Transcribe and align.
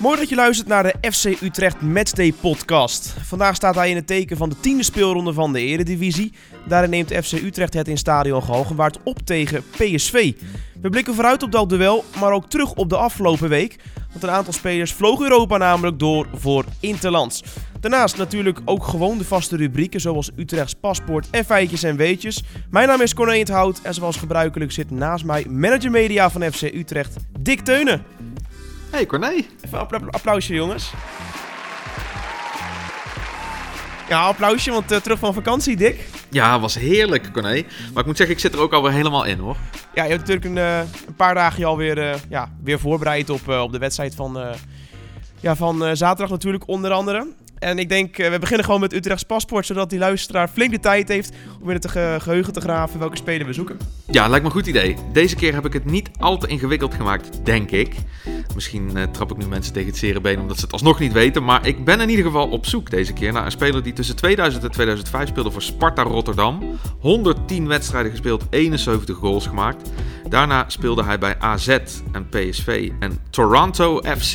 Mooi 0.00 0.18
dat 0.18 0.28
je 0.28 0.34
luistert 0.34 0.68
naar 0.68 0.82
de 0.82 1.12
FC 1.12 1.42
Utrecht 1.42 1.80
Matchday 1.80 2.32
podcast. 2.32 3.14
Vandaag 3.22 3.54
staat 3.54 3.74
hij 3.74 3.90
in 3.90 3.96
het 3.96 4.06
teken 4.06 4.36
van 4.36 4.48
de 4.48 4.60
tiende 4.60 4.82
speelronde 4.82 5.32
van 5.32 5.52
de 5.52 5.60
Eredivisie. 5.60 6.32
Daarin 6.68 6.90
neemt 6.90 7.12
FC 7.12 7.32
Utrecht 7.32 7.74
het 7.74 7.88
in 7.88 7.98
stadion 7.98 8.42
Galgenwaard 8.42 8.98
op 9.02 9.18
tegen 9.24 9.62
PSV. 9.70 10.32
We 10.80 10.90
blikken 10.90 11.14
vooruit 11.14 11.42
op 11.42 11.52
dat 11.52 11.68
duel, 11.68 12.04
maar 12.20 12.32
ook 12.32 12.50
terug 12.50 12.74
op 12.74 12.88
de 12.88 12.96
afgelopen 12.96 13.48
week. 13.48 13.76
Want 14.10 14.22
een 14.22 14.30
aantal 14.30 14.52
spelers 14.52 14.92
vloog 14.92 15.20
Europa 15.20 15.56
namelijk 15.56 15.98
door 15.98 16.28
voor 16.34 16.64
Interlands. 16.80 17.42
Daarnaast 17.80 18.16
natuurlijk 18.16 18.60
ook 18.64 18.84
gewoon 18.84 19.18
de 19.18 19.24
vaste 19.24 19.56
rubrieken 19.56 20.00
zoals 20.00 20.30
Utrechts 20.36 20.74
paspoort 20.74 21.30
en 21.30 21.44
feitjes 21.44 21.82
en 21.82 21.96
weetjes. 21.96 22.42
Mijn 22.70 22.88
naam 22.88 23.00
is 23.00 23.14
Corné 23.14 23.42
Hout 23.52 23.80
en 23.82 23.94
zoals 23.94 24.16
gebruikelijk 24.16 24.72
zit 24.72 24.90
naast 24.90 25.24
mij 25.24 25.46
manager 25.48 25.90
media 25.90 26.30
van 26.30 26.52
FC 26.52 26.62
Utrecht, 26.62 27.16
Dick 27.40 27.60
Teunen. 27.60 28.02
Hey 28.90 29.06
Corné. 29.06 29.28
Even 29.30 29.48
een 29.70 29.78
appla- 29.78 30.06
applausje 30.10 30.54
jongens. 30.54 30.92
Ja, 34.08 34.20
applausje, 34.26 34.70
want 34.70 34.90
eh, 34.90 34.98
terug 34.98 35.18
van 35.18 35.34
vakantie, 35.34 35.76
Dick. 35.76 36.06
Ja, 36.30 36.60
was 36.60 36.74
heerlijk 36.74 37.32
Corné. 37.32 37.62
Maar 37.92 38.00
ik 38.00 38.06
moet 38.06 38.16
zeggen, 38.16 38.34
ik 38.34 38.40
zit 38.40 38.54
er 38.54 38.60
ook 38.60 38.72
alweer 38.72 38.92
helemaal 38.92 39.24
in 39.24 39.38
hoor. 39.38 39.56
Ja, 39.94 40.02
je 40.04 40.10
hebt 40.10 40.20
natuurlijk 40.28 40.46
een, 40.46 40.58
eh, 40.58 40.78
een 41.06 41.14
paar 41.16 41.34
dagen 41.34 41.58
je 41.58 41.64
alweer 41.66 41.98
eh, 41.98 42.14
ja, 42.28 42.50
weer 42.62 42.78
voorbereid 42.80 43.30
op, 43.30 43.48
op 43.48 43.72
de 43.72 43.78
wedstrijd 43.78 44.14
van, 44.14 44.38
ja, 45.40 45.56
van 45.56 45.96
zaterdag 45.96 46.30
natuurlijk 46.30 46.68
onder 46.68 46.90
andere. 46.90 47.26
En 47.60 47.78
ik 47.78 47.88
denk, 47.88 48.18
eh, 48.18 48.30
we 48.30 48.38
beginnen 48.38 48.64
gewoon 48.64 48.80
met 48.80 48.92
Utrechts 48.92 49.22
paspoort, 49.24 49.66
zodat 49.66 49.90
die 49.90 49.98
luisteraar 49.98 50.48
flink 50.48 50.70
de 50.70 50.80
tijd 50.80 51.08
heeft 51.08 51.32
om 51.60 51.68
in 51.68 51.74
het 51.74 51.90
ge- 51.90 52.16
geheugen 52.20 52.52
te 52.52 52.60
graven 52.60 52.98
welke 52.98 53.16
speler 53.16 53.46
we 53.46 53.52
zoeken. 53.52 53.78
Ja, 54.06 54.26
lijkt 54.28 54.44
me 54.44 54.50
een 54.50 54.56
goed 54.56 54.66
idee. 54.66 54.96
Deze 55.12 55.36
keer 55.36 55.54
heb 55.54 55.66
ik 55.66 55.72
het 55.72 55.84
niet 55.84 56.10
al 56.18 56.38
te 56.38 56.46
ingewikkeld 56.46 56.94
gemaakt, 56.94 57.44
denk 57.44 57.70
ik. 57.70 57.94
Misschien 58.54 58.96
eh, 58.96 59.02
trap 59.02 59.30
ik 59.30 59.36
nu 59.36 59.46
mensen 59.46 59.72
tegen 59.72 59.88
het 59.88 59.98
zere 59.98 60.20
been 60.20 60.40
omdat 60.40 60.56
ze 60.58 60.62
het 60.64 60.72
alsnog 60.72 60.98
niet 60.98 61.12
weten. 61.12 61.44
Maar 61.44 61.66
ik 61.66 61.84
ben 61.84 62.00
in 62.00 62.08
ieder 62.08 62.24
geval 62.24 62.48
op 62.48 62.66
zoek 62.66 62.90
deze 62.90 63.12
keer 63.12 63.32
naar 63.32 63.44
een 63.44 63.50
speler 63.50 63.82
die 63.82 63.92
tussen 63.92 64.16
2000 64.16 64.64
en 64.64 64.70
2005 64.70 65.28
speelde 65.28 65.50
voor 65.50 65.62
Sparta 65.62 66.02
Rotterdam. 66.02 66.78
110 67.00 67.66
wedstrijden 67.68 68.10
gespeeld, 68.10 68.44
71 68.50 69.16
goals 69.16 69.46
gemaakt. 69.46 69.90
Daarna 70.28 70.64
speelde 70.68 71.04
hij 71.04 71.18
bij 71.18 71.38
AZ 71.38 71.68
en 72.12 72.28
PSV 72.30 72.90
en 73.00 73.18
Toronto 73.30 74.00
FC. 74.18 74.34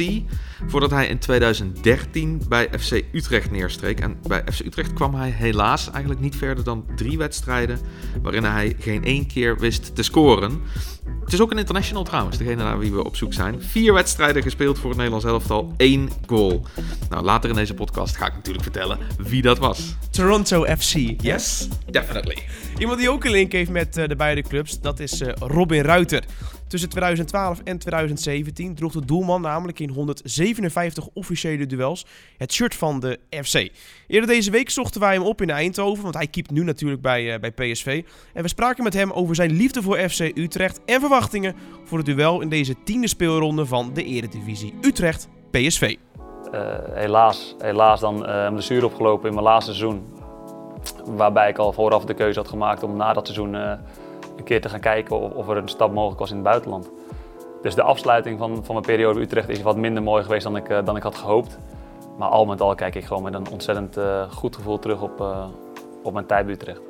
Voordat 0.68 0.92
hij 0.92 1.08
in 1.08 1.20
2013 1.20 2.42
bij 2.48 2.70
FC 2.80 3.02
Utrecht 3.12 3.52
neerstreek. 3.52 4.00
En 4.00 4.18
bij 4.28 4.44
FC 4.52 4.60
Utrecht 4.60 4.94
kwam 4.94 5.16
hij 5.16 5.30
helaas 5.30 5.92
eigenlijk 5.92 6.22
niet 6.22 6.36
verder 6.36 6.64
dan 6.64 6.86
drie 6.96 7.18
wedstrijden. 7.18 7.80
waarin 8.22 8.44
hij 8.44 8.76
geen 8.80 9.04
één 9.04 9.28
keer 9.28 9.58
wist 9.58 9.96
te 9.96 10.04
scoren. 10.04 10.62
Het 11.24 11.34
is 11.34 11.42
ook 11.42 11.52
een 11.52 11.58
international 11.58 12.04
trouwens, 12.04 12.38
degene 12.38 12.64
naar 12.64 12.80
wie 12.80 12.94
we 12.94 13.04
op 13.04 13.16
zoek 13.16 13.34
zijn. 13.34 13.62
Vier 13.62 13.94
wedstrijden 13.94 14.44
gespeeld 14.44 14.78
voor 14.78 14.88
het 14.88 14.98
Nederlands 14.98 15.26
elftal, 15.26 15.74
één 15.78 16.10
goal. 16.28 16.66
Nou, 17.10 17.24
later 17.24 17.50
in 17.50 17.56
deze 17.56 17.74
podcast 17.74 18.18
ga 18.18 18.28
ik 18.28 18.34
natuurlijk 18.34 18.64
vertellen 18.64 18.98
wie 19.18 19.42
dat 19.42 19.58
was. 19.58 19.96
Toronto 20.10 20.64
FC. 20.64 21.22
Yes, 21.22 21.68
definitely. 21.90 22.38
Iemand 22.78 23.00
die 23.00 23.10
ook 23.10 23.24
een 23.24 23.32
link 23.32 23.52
heeft 23.52 23.70
met 23.70 23.98
eh, 23.98 24.08
de 24.08 24.16
beide 24.16 24.42
clubs, 24.42 24.82
dat 24.82 25.00
is 25.00 25.22
eh, 25.22 25.34
Robin 25.40 25.82
Ruiter. 25.82 26.24
Tussen 26.68 26.90
2012 26.90 27.60
en 27.64 27.78
2017 27.78 28.76
droeg 28.76 28.92
de 28.92 29.06
doelman 29.06 29.42
namelijk 29.42 29.80
in 29.80 29.90
157 29.90 31.08
officiële 31.14 31.66
duels 31.66 32.06
het 32.38 32.54
shirt 32.54 32.76
van 32.76 33.00
de 33.00 33.20
FC. 33.44 33.70
Eerder 34.08 34.30
deze 34.30 34.52
week 34.52 34.70
zochten 34.70 35.02
wij 35.02 35.14
hem 35.14 35.24
op 35.24 35.42
in 35.42 35.50
Eindhoven, 35.50 36.04
want 36.04 36.16
hij 36.16 36.28
keept 36.28 36.52
nu 36.52 36.64
natuurlijk 36.64 37.02
bij, 37.02 37.34
eh, 37.34 37.40
bij 37.40 37.52
PSV. 37.52 38.04
En 38.34 38.42
we 38.42 38.48
spraken 38.48 38.84
met 38.84 38.94
hem 38.94 39.12
over 39.12 39.36
zijn 39.36 39.52
liefde 39.52 39.82
voor 39.82 39.98
FC 39.98 40.20
Utrecht 40.20 40.80
en 40.86 41.00
verwachtingen 41.00 41.56
voor 41.84 41.98
het 41.98 42.08
duel 42.08 42.42
in 42.42 42.50
deze 42.50 42.76
tiende 42.84 43.08
speelronde 43.08 43.66
van 43.66 43.94
de 43.94 44.04
Eredivisie 44.04 44.74
Utrecht-PSV. 44.82 45.96
Eh, 46.52 46.62
helaas, 46.94 47.56
helaas 47.60 48.00
dan 48.00 48.26
eh, 48.26 48.44
een 48.44 48.54
blessure 48.54 48.86
opgelopen 48.86 49.28
in 49.28 49.34
mijn 49.34 49.46
laatste 49.46 49.74
seizoen. 49.74 50.06
Waarbij 51.06 51.50
ik 51.50 51.58
al 51.58 51.74
vooraf 51.74 52.06
de 52.06 52.14
keuze 52.14 52.40
had 52.40 52.48
gemaakt 52.48 52.84
om 52.84 52.98
na 52.98 53.14
dat 53.14 53.28
seizoen 53.28 53.56
keer 54.46 54.62
te 54.62 54.70
gaan 54.70 54.80
kijken 54.80 55.20
of, 55.20 55.32
of 55.32 55.50
er 55.50 55.58
een 55.58 55.68
stap 55.68 55.94
mogelijk 55.94 56.20
was 56.20 56.30
in 56.30 56.36
het 56.36 56.46
buitenland. 56.46 56.90
Dus 57.62 57.76
de 57.76 57.82
afsluiting 57.82 58.40
van, 58.40 58.66
van 58.66 58.76
mijn 58.76 58.88
periode 58.88 59.20
Utrecht 59.20 59.50
is 59.50 59.62
wat 59.62 59.78
minder 59.78 60.04
mooi 60.04 60.24
geweest 60.24 60.44
dan 60.44 60.56
ik, 60.56 60.70
eh, 60.70 60.86
dan 60.86 60.96
ik 60.96 61.04
had 61.04 61.16
gehoopt. 61.16 61.58
Maar 62.18 62.30
al 62.30 62.46
met 62.46 62.62
al 62.62 62.76
kijk 62.76 62.96
ik 62.96 63.06
gewoon 63.06 63.24
met 63.24 63.34
een 63.34 63.50
ontzettend 63.52 63.98
eh, 63.98 64.32
goed 64.32 64.56
gevoel 64.56 64.80
terug 64.80 65.02
op, 65.02 65.22
eh, 65.22 65.46
op 66.04 66.14
mijn 66.14 66.26
tijd 66.26 66.46
bij 66.46 66.54
Utrecht. 66.54 66.82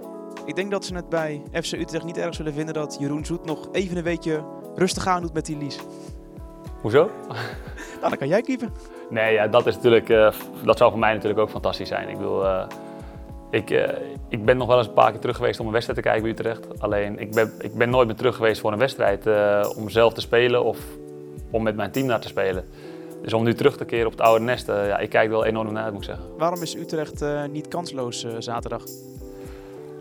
Ik 0.45 0.55
denk 0.55 0.71
dat 0.71 0.85
ze 0.85 0.95
het 0.95 1.09
bij 1.09 1.41
FC 1.51 1.71
Utrecht 1.71 2.05
niet 2.05 2.17
erg 2.17 2.35
zullen 2.35 2.53
vinden 2.53 2.73
dat 2.73 2.97
Jeroen 2.99 3.25
Zoet 3.25 3.45
nog 3.45 3.67
even 3.71 3.97
een 3.97 4.03
weekje 4.03 4.43
rustig 4.75 5.07
aan 5.07 5.21
doet 5.21 5.33
met 5.33 5.45
die 5.45 5.57
lease. 5.57 5.79
Hoezo? 6.81 7.09
Nou, 7.95 8.17
dan 8.17 8.17
kan 8.17 8.27
jij 8.27 8.41
keeper. 8.41 8.69
Nee, 9.09 9.33
ja, 9.33 9.47
dat, 9.47 9.67
is 9.67 9.75
natuurlijk, 9.75 10.07
dat 10.63 10.77
zou 10.77 10.91
voor 10.91 10.99
mij 10.99 11.13
natuurlijk 11.13 11.39
ook 11.39 11.49
fantastisch 11.49 11.87
zijn. 11.87 12.09
Ik 12.09 12.17
bedoel, 12.17 12.45
eh, 12.45 12.67
ik, 13.55 13.69
eh, 13.69 13.97
ik 14.29 14.45
ben 14.45 14.57
nog 14.57 14.67
wel 14.67 14.77
eens 14.77 14.87
een 14.87 14.93
paar 14.93 15.11
keer 15.11 15.19
terug 15.19 15.35
geweest 15.35 15.59
om 15.59 15.65
een 15.65 15.71
wedstrijd 15.71 15.99
te 15.99 16.05
kijken 16.05 16.23
bij 16.23 16.31
Utrecht. 16.31 16.79
Alleen, 16.79 17.19
ik 17.19 17.31
ben, 17.31 17.51
ik 17.59 17.73
ben 17.73 17.89
nooit 17.89 18.07
meer 18.07 18.15
terug 18.15 18.35
geweest 18.35 18.61
voor 18.61 18.71
een 18.71 18.77
wedstrijd 18.79 19.27
eh, 19.27 19.69
om 19.77 19.89
zelf 19.89 20.13
te 20.13 20.21
spelen 20.21 20.63
of 20.63 20.77
om 21.51 21.63
met 21.63 21.75
mijn 21.75 21.91
team 21.91 22.05
naar 22.05 22.19
te 22.19 22.27
spelen. 22.27 22.65
Dus 23.21 23.33
om 23.33 23.43
nu 23.43 23.53
terug 23.53 23.77
te 23.77 23.85
keren 23.85 24.05
op 24.05 24.11
het 24.11 24.21
oude 24.21 24.43
nest, 24.45 24.69
eh, 24.69 24.87
ja, 24.87 24.97
ik 24.97 25.09
kijk 25.09 25.25
er 25.25 25.31
wel 25.31 25.45
enorm 25.45 25.73
naar 25.73 25.83
uit, 25.83 25.93
moet 25.93 26.01
ik 26.01 26.07
zeggen. 26.07 26.25
Waarom 26.37 26.61
is 26.61 26.75
Utrecht 26.75 27.25
niet 27.51 27.67
kansloos 27.67 28.25
zaterdag? 28.39 28.83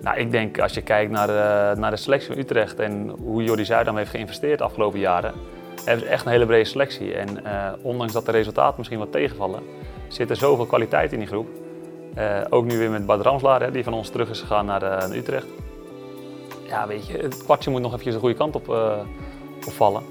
Nou, 0.00 0.18
ik 0.18 0.30
denk 0.30 0.58
als 0.58 0.74
je 0.74 0.82
kijkt 0.82 1.10
naar 1.10 1.26
de, 1.26 1.80
naar 1.80 1.90
de 1.90 1.96
selectie 1.96 2.28
van 2.28 2.38
Utrecht 2.38 2.78
en 2.78 3.08
hoe 3.08 3.42
Jordi 3.42 3.64
Zuidam 3.64 3.96
heeft 3.96 4.10
geïnvesteerd 4.10 4.58
de 4.58 4.64
afgelopen 4.64 4.98
jaren, 4.98 5.34
hebben 5.84 6.04
ze 6.04 6.10
echt 6.10 6.26
een 6.26 6.32
hele 6.32 6.46
brede 6.46 6.64
selectie. 6.64 7.14
En 7.14 7.28
ondanks 7.82 8.12
dat 8.12 8.26
de 8.26 8.32
resultaten 8.32 8.74
misschien 8.76 8.98
wat 8.98 9.12
tegenvallen, 9.12 9.62
zit 10.08 10.30
er 10.30 10.36
zoveel 10.36 10.66
kwaliteit 10.66 11.12
in 11.12 11.18
die 11.18 11.28
groep. 11.28 11.63
Eh, 12.14 12.40
ook 12.50 12.64
nu 12.64 12.78
weer 12.78 12.90
met 12.90 13.06
Bad 13.06 13.20
Ramslaar, 13.20 13.62
hè, 13.62 13.70
die 13.70 13.84
van 13.84 13.92
ons 13.92 14.08
terug 14.08 14.30
is 14.30 14.40
gegaan 14.40 14.66
naar, 14.66 14.82
eh, 14.82 15.08
naar 15.08 15.16
Utrecht. 15.16 15.46
Ja, 16.66 16.86
weet 16.86 17.06
je, 17.06 17.18
het 17.18 17.44
kwartje 17.44 17.70
moet 17.70 17.80
nog 17.80 17.90
eventjes 17.90 18.14
de 18.14 18.20
goede 18.20 18.34
kant 18.34 18.54
op, 18.54 18.68
eh, 18.68 18.98
opvallen. 19.66 20.02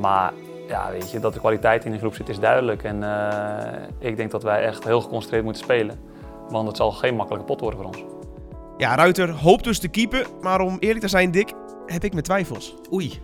Maar 0.00 0.32
ja, 0.68 0.90
weet 0.90 1.10
je, 1.10 1.20
dat 1.20 1.32
de 1.32 1.38
kwaliteit 1.38 1.84
in 1.84 1.90
die 1.90 2.00
groep 2.00 2.14
zit 2.14 2.28
is 2.28 2.38
duidelijk. 2.38 2.82
En 2.82 3.02
eh, 3.02 3.82
ik 3.98 4.16
denk 4.16 4.30
dat 4.30 4.42
wij 4.42 4.62
echt 4.62 4.84
heel 4.84 5.00
geconcentreerd 5.00 5.44
moeten 5.44 5.62
spelen. 5.62 6.00
Want 6.48 6.68
het 6.68 6.76
zal 6.76 6.90
geen 6.90 7.14
makkelijke 7.14 7.46
pot 7.46 7.60
worden 7.60 7.80
voor 7.80 7.88
ons. 7.88 8.04
Ja, 8.76 8.94
Ruiter 8.94 9.30
hoopt 9.30 9.64
dus 9.64 9.78
te 9.78 9.88
keepen, 9.88 10.26
maar 10.40 10.60
om 10.60 10.76
eerlijk 10.78 11.00
te 11.00 11.08
zijn, 11.08 11.30
Dick, 11.30 11.52
heb 11.86 12.04
ik 12.04 12.12
mijn 12.12 12.24
twijfels. 12.24 12.74
Oei, 12.92 13.20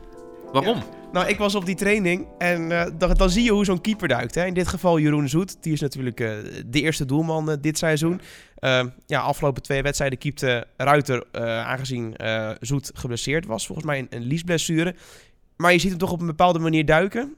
waarom? 0.53 0.83
Nou, 1.13 1.29
ik 1.29 1.39
was 1.39 1.55
op 1.55 1.67
die 1.67 1.75
training 1.75 2.27
en 2.39 2.73
eh, 2.73 2.91
dan, 2.99 3.15
dan 3.15 3.31
zie 3.31 3.45
je 3.45 3.51
hoe 3.51 3.65
zo'n 3.65 3.81
keeper 3.81 4.09
duikt. 4.09 4.35
Hè. 4.35 4.45
In 4.47 4.55
dit 4.55 4.69
geval 4.69 4.99
Jeroen 4.99 5.29
Zoet. 5.29 5.63
Die 5.63 5.73
is 5.73 5.81
natuurlijk 5.81 6.21
eh, 6.21 6.31
de 6.67 6.81
eerste 6.81 7.05
doelman 7.05 7.51
eh, 7.51 7.57
dit 7.61 7.79
seizoen. 7.79 8.21
Uh, 8.61 8.85
ja, 9.07 9.21
afgelopen 9.21 9.63
twee 9.63 9.83
wedstrijden 9.83 10.19
keepte 10.19 10.67
Ruiter, 10.77 11.25
aangezien 11.65 12.17
Zoet 12.61 12.91
geblesseerd 12.95 13.47
was. 13.47 13.67
Volgens 13.67 13.87
mij 13.87 13.99
een, 13.99 14.07
een 14.11 14.23
liesblessure. 14.23 14.95
Maar 15.57 15.73
je 15.73 15.79
ziet 15.79 15.91
hem 15.91 15.99
toch 15.99 16.13
op 16.13 16.21
een 16.21 16.27
bepaalde 16.27 16.59
manier 16.59 16.87
duiken. 16.87 17.35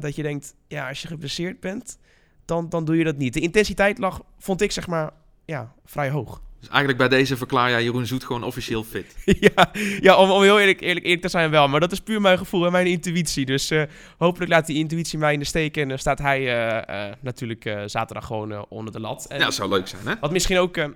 Dat 0.00 0.16
je 0.16 0.22
denkt, 0.22 0.54
ja, 0.68 0.88
als 0.88 1.02
je 1.02 1.08
geblesseerd 1.08 1.60
bent, 1.60 1.98
dan, 2.44 2.68
dan 2.68 2.84
doe 2.84 2.96
je 2.96 3.04
dat 3.04 3.16
niet. 3.16 3.34
De 3.34 3.40
intensiteit 3.40 3.98
lag, 3.98 4.22
vond 4.38 4.60
ik 4.60 4.72
zeg 4.72 4.86
maar, 4.86 5.10
ja, 5.44 5.72
vrij 5.84 6.10
hoog. 6.10 6.42
Dus 6.66 6.74
eigenlijk 6.74 7.08
bij 7.08 7.18
deze 7.18 7.36
verklaar 7.36 7.70
jij 7.70 7.82
Jeroen 7.82 8.06
Zoet 8.06 8.24
gewoon 8.24 8.44
officieel 8.44 8.84
fit. 8.84 9.16
ja, 9.54 9.70
ja 10.00 10.16
om, 10.16 10.30
om 10.30 10.42
heel 10.42 10.60
eerlijk, 10.60 10.80
eerlijk, 10.80 11.04
eerlijk 11.04 11.22
te 11.22 11.28
zijn 11.28 11.50
wel. 11.50 11.68
Maar 11.68 11.80
dat 11.80 11.92
is 11.92 12.00
puur 12.00 12.20
mijn 12.20 12.38
gevoel 12.38 12.66
en 12.66 12.72
mijn 12.72 12.86
intuïtie. 12.86 13.44
Dus 13.44 13.70
eh, 13.70 13.82
hopelijk 14.18 14.50
laat 14.50 14.66
die 14.66 14.76
intuïtie 14.76 15.18
mij 15.18 15.32
in 15.32 15.38
de 15.38 15.44
steek. 15.44 15.76
En 15.76 15.88
dan 15.88 15.98
staat 15.98 16.18
hij 16.18 16.38
eh, 16.38 17.08
uh, 17.08 17.12
natuurlijk 17.20 17.64
uh, 17.64 17.82
zaterdag 17.86 18.26
gewoon 18.26 18.52
uh, 18.52 18.62
onder 18.68 18.92
de 18.92 19.00
lat. 19.00 19.26
En 19.28 19.38
ja, 19.38 19.44
dat 19.44 19.54
zou 19.54 19.68
leuk 19.68 19.88
zijn, 19.88 20.06
hè? 20.06 20.14
Wat 20.20 20.30
misschien 20.30 20.58
ook 20.58 20.76
uh, 20.76 20.86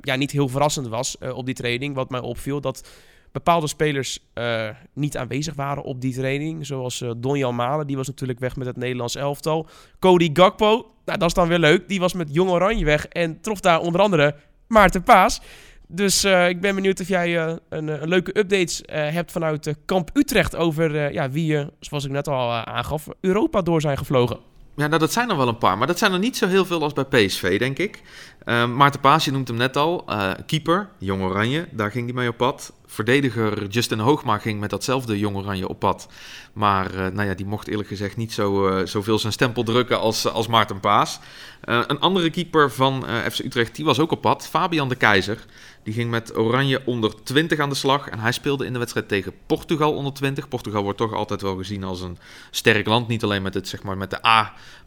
ja, 0.00 0.14
niet 0.14 0.30
heel 0.30 0.48
verrassend 0.48 0.88
was 0.88 1.18
op 1.18 1.46
die 1.46 1.54
training. 1.54 1.94
Wat 1.94 2.10
mij 2.10 2.20
opviel, 2.20 2.60
dat 2.60 2.88
bepaalde 3.32 3.66
spelers 3.66 4.18
niet 4.92 5.16
aanwezig 5.16 5.54
waren 5.54 5.82
op 5.82 6.00
die 6.00 6.14
training. 6.14 6.66
Zoals 6.66 7.04
Donjan 7.16 7.54
Malen, 7.54 7.86
die 7.86 7.96
was 7.96 8.06
natuurlijk 8.06 8.38
weg 8.38 8.56
met 8.56 8.66
het 8.66 8.76
Nederlands 8.76 9.14
elftal. 9.14 9.66
Cody 9.98 10.30
Gakpo, 10.32 10.94
nou, 11.04 11.18
dat 11.18 11.28
is 11.28 11.34
dan 11.34 11.48
weer 11.48 11.58
leuk. 11.58 11.88
Die 11.88 12.00
was 12.00 12.12
met 12.12 12.34
Jong 12.34 12.50
Oranje 12.50 12.84
weg 12.84 13.06
en 13.06 13.40
trof 13.40 13.60
daar 13.60 13.80
onder 13.80 14.00
andere 14.00 14.34
Maarten 14.74 15.02
Paas. 15.02 15.40
Dus 15.86 16.24
uh, 16.24 16.48
ik 16.48 16.60
ben 16.60 16.74
benieuwd 16.74 17.00
of 17.00 17.08
jij 17.08 17.46
uh, 17.46 17.54
een, 17.68 18.02
een, 18.02 18.08
leuke 18.08 18.38
updates 18.38 18.82
hebt 18.86 19.32
vanuit 19.32 19.74
Kamp 19.84 20.10
Utrecht 20.12 20.56
over 20.56 21.12
ja, 21.12 21.30
wie, 21.30 21.66
zoals 21.80 22.04
ik 22.04 22.10
net 22.10 22.28
al 22.28 22.52
aangaf, 22.52 23.06
Europa 23.20 23.62
door 23.62 23.80
zijn 23.80 23.98
gevlogen. 23.98 24.38
Ja, 24.76 24.86
nou, 24.86 24.98
dat 25.00 25.12
zijn 25.12 25.30
er 25.30 25.36
wel 25.36 25.48
een 25.48 25.58
paar, 25.58 25.78
maar 25.78 25.86
dat 25.86 25.98
zijn 25.98 26.12
er 26.12 26.18
niet 26.18 26.36
zo 26.36 26.46
heel 26.46 26.64
veel 26.64 26.82
als 26.82 26.92
bij 26.92 27.04
PSV, 27.04 27.58
denk 27.58 27.78
ik. 27.78 28.02
Maarten 28.74 29.00
Paas, 29.00 29.24
je 29.24 29.30
noemt 29.30 29.48
hem 29.48 29.56
net 29.56 29.76
al, 29.76 30.04
keeper, 30.46 30.88
Jong 30.98 31.22
Oranje, 31.22 31.66
daar 31.70 31.90
ging 31.90 32.04
hij 32.04 32.14
mee 32.14 32.28
op 32.28 32.36
pad. 32.36 32.72
Verdediger 32.94 33.66
Justin 33.66 33.98
Hoogma 33.98 34.38
ging 34.38 34.60
met 34.60 34.70
datzelfde 34.70 35.18
Jong 35.18 35.36
Oranje 35.36 35.68
op 35.68 35.78
pad. 35.78 36.08
Maar 36.52 37.12
nou 37.12 37.28
ja, 37.28 37.34
die 37.34 37.46
mocht 37.46 37.68
eerlijk 37.68 37.88
gezegd 37.88 38.16
niet 38.16 38.32
zo, 38.32 38.80
zoveel 38.84 39.18
zijn 39.18 39.32
stempel 39.32 39.62
drukken 39.62 40.00
als, 40.00 40.28
als 40.28 40.46
Maarten 40.46 40.80
Paas. 40.80 41.18
een 41.60 42.00
andere 42.00 42.30
keeper 42.30 42.70
van 42.70 43.04
FC 43.30 43.38
Utrecht, 43.38 43.76
die 43.76 43.84
was 43.84 43.98
ook 43.98 44.12
op 44.12 44.20
pad, 44.20 44.46
Fabian 44.48 44.88
de 44.88 44.96
Keizer. 44.96 45.44
Die 45.84 45.94
ging 45.94 46.10
met 46.10 46.36
Oranje 46.36 46.82
onder 46.84 47.22
20 47.22 47.58
aan 47.58 47.68
de 47.68 47.74
slag. 47.74 48.08
En 48.08 48.18
hij 48.18 48.32
speelde 48.32 48.66
in 48.66 48.72
de 48.72 48.78
wedstrijd 48.78 49.08
tegen 49.08 49.32
Portugal 49.46 49.94
onder 49.94 50.12
20. 50.12 50.48
Portugal 50.48 50.82
wordt 50.82 50.98
toch 50.98 51.12
altijd 51.12 51.42
wel 51.42 51.56
gezien 51.56 51.84
als 51.84 52.00
een 52.00 52.18
sterk 52.50 52.86
land. 52.86 53.08
Niet 53.08 53.22
alleen 53.22 53.42
met, 53.42 53.54
het, 53.54 53.68
zeg 53.68 53.82
maar, 53.82 53.96
met 53.96 54.10
de 54.10 54.22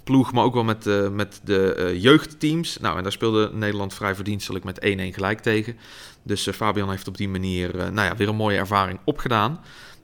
ploeg, 0.07 0.33
maar 0.33 0.43
ook 0.43 0.53
wel 0.53 0.63
met, 0.63 0.85
uh, 0.85 1.09
met 1.09 1.41
de 1.43 1.75
uh, 1.77 2.01
jeugdteams. 2.01 2.77
Nou, 2.77 2.97
en 2.97 3.03
daar 3.03 3.11
speelde 3.11 3.49
Nederland 3.53 3.93
vrij 3.93 4.15
verdienstelijk 4.15 4.65
met 4.65 4.79
1-1 4.79 4.83
gelijk 5.13 5.39
tegen. 5.39 5.77
Dus 6.23 6.49
Fabian 6.49 6.89
heeft 6.89 7.07
op 7.07 7.17
die 7.17 7.29
manier 7.29 7.75
nou 7.75 8.07
ja, 8.07 8.15
weer 8.15 8.29
een 8.29 8.35
mooie 8.35 8.57
ervaring 8.57 8.99
opgedaan. 9.03 9.59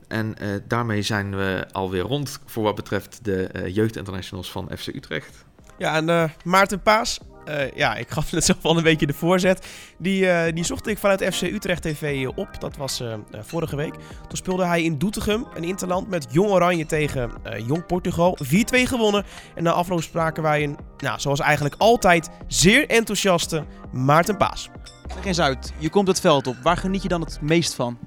En 0.08 0.36
daarmee 0.68 1.02
zijn 1.02 1.36
we 1.36 1.66
alweer 1.72 2.02
rond 2.02 2.40
voor 2.46 2.64
wat 2.64 2.76
betreft 2.76 3.20
de 3.22 3.70
jeugdinternationals 3.74 4.52
van 4.52 4.70
FC 4.78 4.88
Utrecht. 4.88 5.46
Ja, 5.78 5.96
en 5.96 6.32
Maarten 6.44 6.82
Paas, 6.82 7.20
uh, 7.50 7.72
ja, 7.72 7.96
ik 7.96 8.10
gaf 8.10 8.32
net 8.32 8.46
zo 8.46 8.54
van 8.60 8.78
een 8.78 8.84
beetje 8.84 9.06
de 9.06 9.14
voorzet. 9.14 9.68
Die, 9.98 10.24
uh, 10.24 10.44
die 10.54 10.64
zocht 10.64 10.88
ik 10.88 10.98
vanuit 10.98 11.24
FC 11.34 11.42
Utrecht 11.42 11.82
TV 11.82 12.28
op. 12.36 12.60
Dat 12.60 12.78
was 12.78 13.02
uh, 13.02 13.14
vorige 13.42 13.76
week. 13.76 13.94
Toen 13.94 14.38
speelde 14.38 14.66
hij 14.66 14.84
in 14.84 14.98
Doetinchem, 14.98 15.46
een 15.56 15.64
interland 15.64 16.10
met 16.10 16.28
Jong 16.30 16.50
Oranje 16.50 16.86
tegen 16.86 17.32
Jong 17.66 17.86
Portugal. 17.86 18.38
4-2 18.44 18.48
gewonnen. 18.70 19.26
En 19.56 19.64
na 19.64 19.72
afloop 19.72 20.02
spraken 20.02 20.44
wij 20.44 20.64
een, 20.64 20.78
nou, 20.98 21.20
zoals 21.20 21.40
eigenlijk 21.40 21.76
altijd, 21.78 22.30
zeer 22.48 22.90
enthousiaste 22.90 23.66
Maarten 23.92 24.38
Paas. 24.38 24.70
Leg 25.16 25.26
eens 25.26 25.40
uit, 25.40 25.74
je 25.78 25.90
komt 25.90 26.08
het 26.08 26.20
veld 26.20 26.48
op. 26.48 26.56
Waar 26.64 26.78
geniet 26.78 27.02
je 27.02 27.08
dan 27.08 27.22
het 27.22 27.42
meest 27.42 27.76
van? 27.76 27.98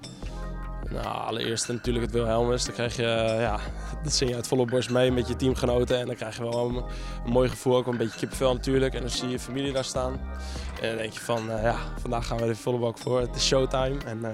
Nou, 0.91 1.07
allereerst 1.07 1.69
natuurlijk 1.69 2.05
het 2.05 2.15
Wilhelmus. 2.15 2.65
Dan 2.65 2.75
krijg 2.75 2.97
je, 2.97 3.37
ja, 3.39 3.59
dat 4.03 4.13
zing 4.13 4.31
je 4.31 4.37
uit 4.37 4.47
volle 4.47 4.65
borst 4.65 4.91
mee 4.91 5.13
met 5.13 5.29
je 5.29 5.37
teamgenoten. 5.37 5.99
En 5.99 6.07
dan 6.07 6.15
krijg 6.15 6.37
je 6.37 6.43
wel 6.43 6.69
een, 6.69 6.85
mooi 7.33 7.49
gevoel, 7.49 7.77
ook 7.77 7.87
een 7.87 7.97
beetje 7.97 8.19
kippenvel 8.19 8.53
natuurlijk. 8.53 8.95
En 8.95 9.01
dan 9.01 9.11
zie 9.11 9.29
je 9.29 9.39
familie 9.39 9.73
daar 9.73 9.85
staan. 9.85 10.13
En 10.81 10.89
dan 10.89 10.97
denk 10.97 11.13
je 11.13 11.21
van, 11.21 11.51
uh, 11.51 11.63
ja, 11.63 11.77
vandaag 12.01 12.27
gaan 12.27 12.37
we 12.37 12.45
er 12.45 12.57
volle 12.57 12.79
bak 12.79 12.99
voor. 12.99 13.21
Het 13.21 13.37
is 13.37 13.47
showtime. 13.47 13.97
En, 14.05 14.19
uh, 14.19 14.29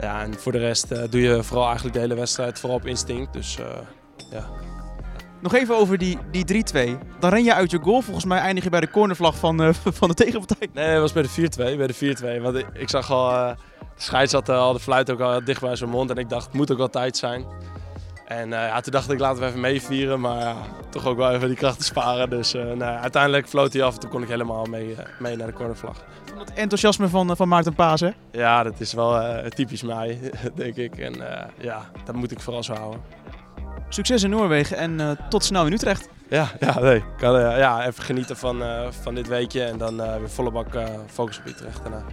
ja, 0.00 0.22
en 0.22 0.34
voor 0.34 0.52
de 0.52 0.58
rest 0.58 1.10
doe 1.10 1.20
je 1.20 1.42
vooral 1.42 1.66
eigenlijk 1.66 1.94
de 1.94 2.00
hele 2.00 2.14
wedstrijd 2.14 2.58
vooral 2.58 2.78
op 2.78 2.86
instinct. 2.86 3.32
Dus 3.32 3.58
ja. 4.30 4.48
Nog 5.46 5.54
even 5.54 5.76
over 5.76 5.98
die, 5.98 6.18
die 6.30 6.64
3-2. 6.74 6.98
Dan 7.18 7.30
ren 7.30 7.44
je 7.44 7.54
uit 7.54 7.70
je 7.70 7.78
goal. 7.78 8.00
Volgens 8.02 8.24
mij 8.24 8.38
eindig 8.38 8.64
je 8.64 8.70
bij 8.70 8.80
de 8.80 8.90
cornervlag 8.90 9.36
van, 9.36 9.74
van 9.98 10.08
de 10.08 10.14
tegenpartij. 10.14 10.68
Nee, 10.72 10.86
het 10.86 11.00
was 11.00 11.12
bij 11.12 11.22
de 11.22 11.28
4-2. 11.28 11.76
Bij 11.76 11.86
de 11.86 12.38
4-2. 12.38 12.42
Want 12.42 12.56
ik, 12.56 12.66
ik 12.72 12.88
zag 12.88 13.10
al 13.10 13.30
de 13.30 13.56
scheids 13.96 14.32
had 14.32 14.48
al 14.48 14.72
de 14.72 14.80
fluit 14.80 15.10
ook 15.10 15.20
al 15.20 15.44
dicht 15.44 15.60
bij 15.60 15.76
zijn 15.76 15.90
mond. 15.90 16.10
En 16.10 16.16
ik 16.16 16.28
dacht, 16.28 16.46
het 16.46 16.54
moet 16.54 16.72
ook 16.72 16.78
wel 16.78 16.88
tijd 16.88 17.16
zijn. 17.16 17.44
En 18.26 18.48
uh, 18.48 18.54
ja, 18.54 18.80
toen 18.80 18.92
dacht 18.92 19.10
ik, 19.10 19.18
laten 19.18 19.40
we 19.40 19.46
even 19.46 19.60
meevieren. 19.60 20.20
Maar 20.20 20.40
ja, 20.40 20.56
toch 20.90 21.06
ook 21.06 21.16
wel 21.16 21.30
even 21.32 21.48
die 21.48 21.56
krachten 21.56 21.84
sparen. 21.84 22.30
Dus 22.30 22.54
uh, 22.54 22.62
nou, 22.62 22.98
uiteindelijk 22.98 23.48
floot 23.48 23.72
hij 23.72 23.82
af 23.82 23.94
en 23.94 24.00
toen 24.00 24.10
kon 24.10 24.22
ik 24.22 24.28
helemaal 24.28 24.64
mee, 24.64 24.88
uh, 24.88 24.98
mee 25.18 25.36
naar 25.36 25.46
de 25.46 25.52
cornervlag. 25.52 26.04
Het 26.38 26.52
enthousiasme 26.52 27.08
van, 27.08 27.36
van 27.36 27.48
Maarten 27.48 27.74
Paas, 27.74 28.00
hè? 28.00 28.10
Ja, 28.32 28.62
dat 28.62 28.80
is 28.80 28.92
wel 28.92 29.42
typisch 29.48 29.82
mij, 29.82 30.18
denk 30.54 30.76
ik. 30.76 30.98
En 30.98 31.14
ja, 31.58 31.90
dat 32.04 32.14
moet 32.14 32.30
ik 32.30 32.40
vooral 32.40 32.62
zo 32.62 32.74
houden. 32.74 33.00
Succes 33.88 34.22
in 34.22 34.30
Noorwegen 34.30 34.76
en 34.76 35.18
tot 35.28 35.44
snel 35.44 35.66
in 35.66 35.72
Utrecht. 35.72 36.08
Ja, 36.28 36.50
ja, 36.60 36.80
nee. 36.80 37.04
Kan, 37.16 37.40
ja 37.40 37.86
even 37.86 38.02
genieten 38.02 38.36
van, 38.36 38.62
van 39.02 39.14
dit 39.14 39.26
weekje 39.26 39.64
en 39.64 39.78
dan 39.78 39.96
weer 39.96 40.30
volle 40.30 40.50
bak 40.50 40.66
focus 41.06 41.38
op 41.38 41.46
Utrecht 41.46 41.82
daarna. 41.82 42.04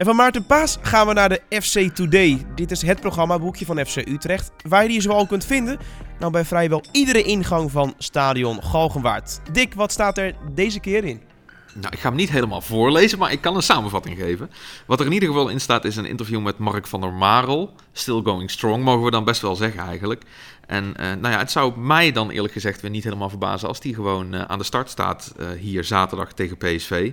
En 0.00 0.06
van 0.06 0.16
Maarten 0.16 0.46
Paas 0.46 0.78
gaan 0.82 1.06
we 1.06 1.12
naar 1.12 1.28
de 1.28 1.40
FC 1.62 1.94
Today. 1.94 2.46
Dit 2.54 2.70
is 2.70 2.82
het 2.82 3.00
programmaboekje 3.00 3.64
van 3.64 3.86
FC 3.86 3.96
Utrecht, 3.96 4.52
waar 4.68 4.82
je 4.82 4.88
die 4.88 5.00
zoal 5.00 5.26
kunt 5.26 5.44
vinden. 5.44 5.78
Nou, 6.18 6.32
bij 6.32 6.44
vrijwel 6.44 6.82
iedere 6.92 7.22
ingang 7.22 7.70
van 7.70 7.94
stadion 7.98 8.62
Galgenwaard. 8.62 9.40
Dick, 9.52 9.74
wat 9.74 9.92
staat 9.92 10.18
er 10.18 10.34
deze 10.52 10.80
keer 10.80 11.04
in? 11.04 11.29
Nou, 11.74 11.92
ik 11.92 11.98
ga 11.98 12.08
hem 12.08 12.16
niet 12.16 12.30
helemaal 12.30 12.60
voorlezen, 12.60 13.18
maar 13.18 13.32
ik 13.32 13.40
kan 13.40 13.56
een 13.56 13.62
samenvatting 13.62 14.18
geven. 14.18 14.50
Wat 14.86 15.00
er 15.00 15.06
in 15.06 15.12
ieder 15.12 15.28
geval 15.28 15.48
in 15.48 15.60
staat 15.60 15.84
is 15.84 15.96
een 15.96 16.04
interview 16.04 16.40
met 16.40 16.58
Mark 16.58 16.86
van 16.86 17.00
der 17.00 17.12
Marel. 17.12 17.74
Still 17.92 18.20
going 18.24 18.50
strong, 18.50 18.84
mogen 18.84 19.04
we 19.04 19.10
dan 19.10 19.24
best 19.24 19.42
wel 19.42 19.56
zeggen 19.56 19.80
eigenlijk. 19.80 20.22
En 20.66 20.84
uh, 20.84 21.06
nou 21.06 21.28
ja, 21.34 21.38
het 21.38 21.50
zou 21.50 21.78
mij 21.78 22.12
dan 22.12 22.30
eerlijk 22.30 22.52
gezegd 22.52 22.80
weer 22.80 22.90
niet 22.90 23.04
helemaal 23.04 23.28
verbazen 23.28 23.68
als 23.68 23.80
die 23.80 23.94
gewoon 23.94 24.34
uh, 24.34 24.42
aan 24.42 24.58
de 24.58 24.64
start 24.64 24.90
staat 24.90 25.34
uh, 25.40 25.50
hier 25.50 25.84
zaterdag 25.84 26.32
tegen 26.32 26.56
PSV. 26.56 27.12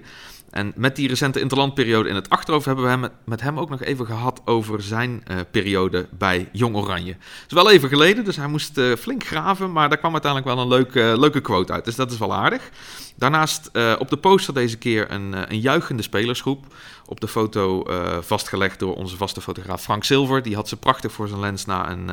En 0.58 0.74
met 0.76 0.96
die 0.96 1.08
recente 1.08 1.40
interlandperiode 1.40 2.10
in 2.10 2.16
het 2.16 2.30
achterhoofd 2.30 2.66
hebben 2.66 2.84
we 2.84 2.90
hem 2.90 3.08
met, 3.24 3.42
hem 3.42 3.60
ook 3.60 3.70
nog 3.70 3.82
even 3.82 4.06
gehad 4.06 4.42
over 4.46 4.82
zijn 4.82 5.24
uh, 5.28 5.38
periode 5.52 6.08
bij 6.12 6.50
Jong 6.52 6.76
Oranje. 6.76 7.12
Het 7.12 7.48
is 7.48 7.54
wel 7.54 7.72
even 7.72 7.90
geleden, 7.90 8.24
dus 8.24 8.36
hij 8.36 8.48
moest 8.48 8.78
uh, 8.78 8.96
flink 8.96 9.26
graven, 9.26 9.72
maar 9.72 9.90
daar 9.90 9.98
kwam 9.98 10.12
uiteindelijk 10.12 10.54
wel 10.54 10.64
een 10.64 10.70
leuke, 10.70 11.20
leuke 11.20 11.42
quote 11.42 11.74
uit. 11.74 11.86
Dus 11.86 11.96
dat 11.96 12.12
is 12.12 12.18
wel 12.18 12.34
aardig. 12.34 12.70
Daarnaast 13.16 13.72
op 13.98 14.10
de 14.10 14.18
poster 14.18 14.54
deze 14.54 14.78
keer 14.78 15.12
een, 15.12 15.52
een 15.52 15.60
juichende 15.60 16.04
spelersgroep. 16.04 16.66
Op 17.06 17.20
de 17.20 17.28
foto 17.28 17.84
vastgelegd 18.22 18.80
door 18.80 18.96
onze 18.96 19.18
vaste 19.18 19.42
fotograaf 19.42 19.82
Frank 19.82 20.04
Silver. 20.04 20.42
Die 20.42 20.56
had 20.56 20.68
ze 20.68 20.78
prachtig 20.78 21.12
voor 21.12 21.28
zijn 21.28 21.40
lens 21.40 21.66
na 21.66 21.90
een, 21.90 22.12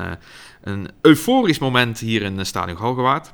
een 0.62 0.88
euforisch 1.00 1.58
moment 1.58 1.98
hier 1.98 2.22
in 2.22 2.46
Stadion 2.46 2.78
Galgenwaard. 2.78 3.32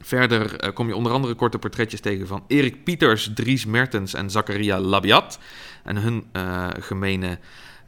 Verder 0.00 0.64
uh, 0.64 0.72
kom 0.72 0.88
je 0.88 0.96
onder 0.96 1.12
andere 1.12 1.34
korte 1.34 1.58
portretjes 1.58 2.00
tegen 2.00 2.26
van 2.26 2.44
Erik 2.46 2.84
Pieters, 2.84 3.30
Dries 3.34 3.66
Mertens 3.66 4.14
en 4.14 4.30
Zakaria 4.30 4.80
Labiat. 4.80 5.38
En 5.84 5.96
hun 5.96 6.26
uh, 6.32 6.68
gemene 6.78 7.38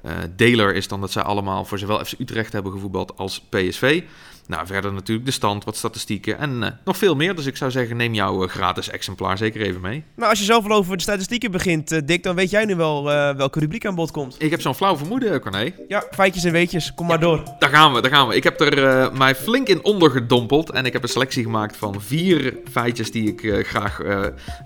uh, 0.05 0.13
deler 0.37 0.75
is 0.75 0.89
dan 0.89 1.01
dat 1.01 1.13
zij 1.13 1.23
allemaal 1.23 1.65
voor 1.65 1.79
zowel 1.79 2.05
FC 2.05 2.13
Utrecht 2.19 2.53
hebben 2.53 2.73
gevoetbald 2.73 3.17
als 3.17 3.41
PSV. 3.41 4.03
Nou, 4.47 4.67
verder 4.67 4.93
natuurlijk 4.93 5.27
de 5.27 5.33
stand, 5.33 5.65
wat 5.65 5.77
statistieken 5.77 6.39
en 6.39 6.63
uh, 6.63 6.69
nog 6.85 6.97
veel 6.97 7.17
meer. 7.17 7.35
Dus 7.35 7.47
ik 7.47 7.57
zou 7.57 7.71
zeggen, 7.71 7.97
neem 7.97 8.15
jouw 8.15 8.43
uh, 8.43 8.49
gratis 8.49 8.91
exemplaar 8.91 9.39
zeker 9.39 9.61
even 9.61 9.81
mee. 9.81 10.05
Nou, 10.17 10.31
als 10.31 10.39
je 10.39 10.45
zelf 10.45 10.65
al 10.65 10.77
over 10.77 10.97
de 10.97 11.03
statistieken 11.03 11.51
begint, 11.51 11.93
uh, 11.93 12.01
Dick, 12.05 12.23
dan 12.23 12.35
weet 12.35 12.51
jij 12.51 12.65
nu 12.65 12.77
wel 12.77 13.05
welke 13.37 13.59
rubriek 13.59 13.87
aan 13.87 13.95
bod 13.95 14.11
komt. 14.11 14.37
Ik 14.39 14.51
heb 14.51 14.61
zo'n 14.61 14.75
flauw 14.75 14.97
vermoeden, 14.97 15.41
Corné. 15.41 15.73
Ja, 15.89 16.05
feitjes 16.11 16.45
en 16.45 16.53
weetjes, 16.53 16.95
kom 16.95 17.07
maar 17.07 17.21
door. 17.21 17.43
Daar 17.59 17.71
gaan 17.71 17.93
we, 17.93 18.01
daar 18.01 18.11
gaan 18.11 18.29
we. 18.29 18.35
Ik 18.35 18.45
heb 18.45 18.61
er 18.61 19.13
mij 19.17 19.35
flink 19.35 19.69
in 19.69 19.85
ondergedompeld 19.85 20.71
en 20.71 20.87
ik 20.87 20.93
heb 20.93 21.03
een 21.03 21.09
selectie 21.09 21.43
gemaakt 21.43 21.77
van 21.77 22.01
vier 22.01 22.57
feitjes 22.71 23.11
die 23.11 23.35
ik 23.35 23.67
graag 23.67 24.01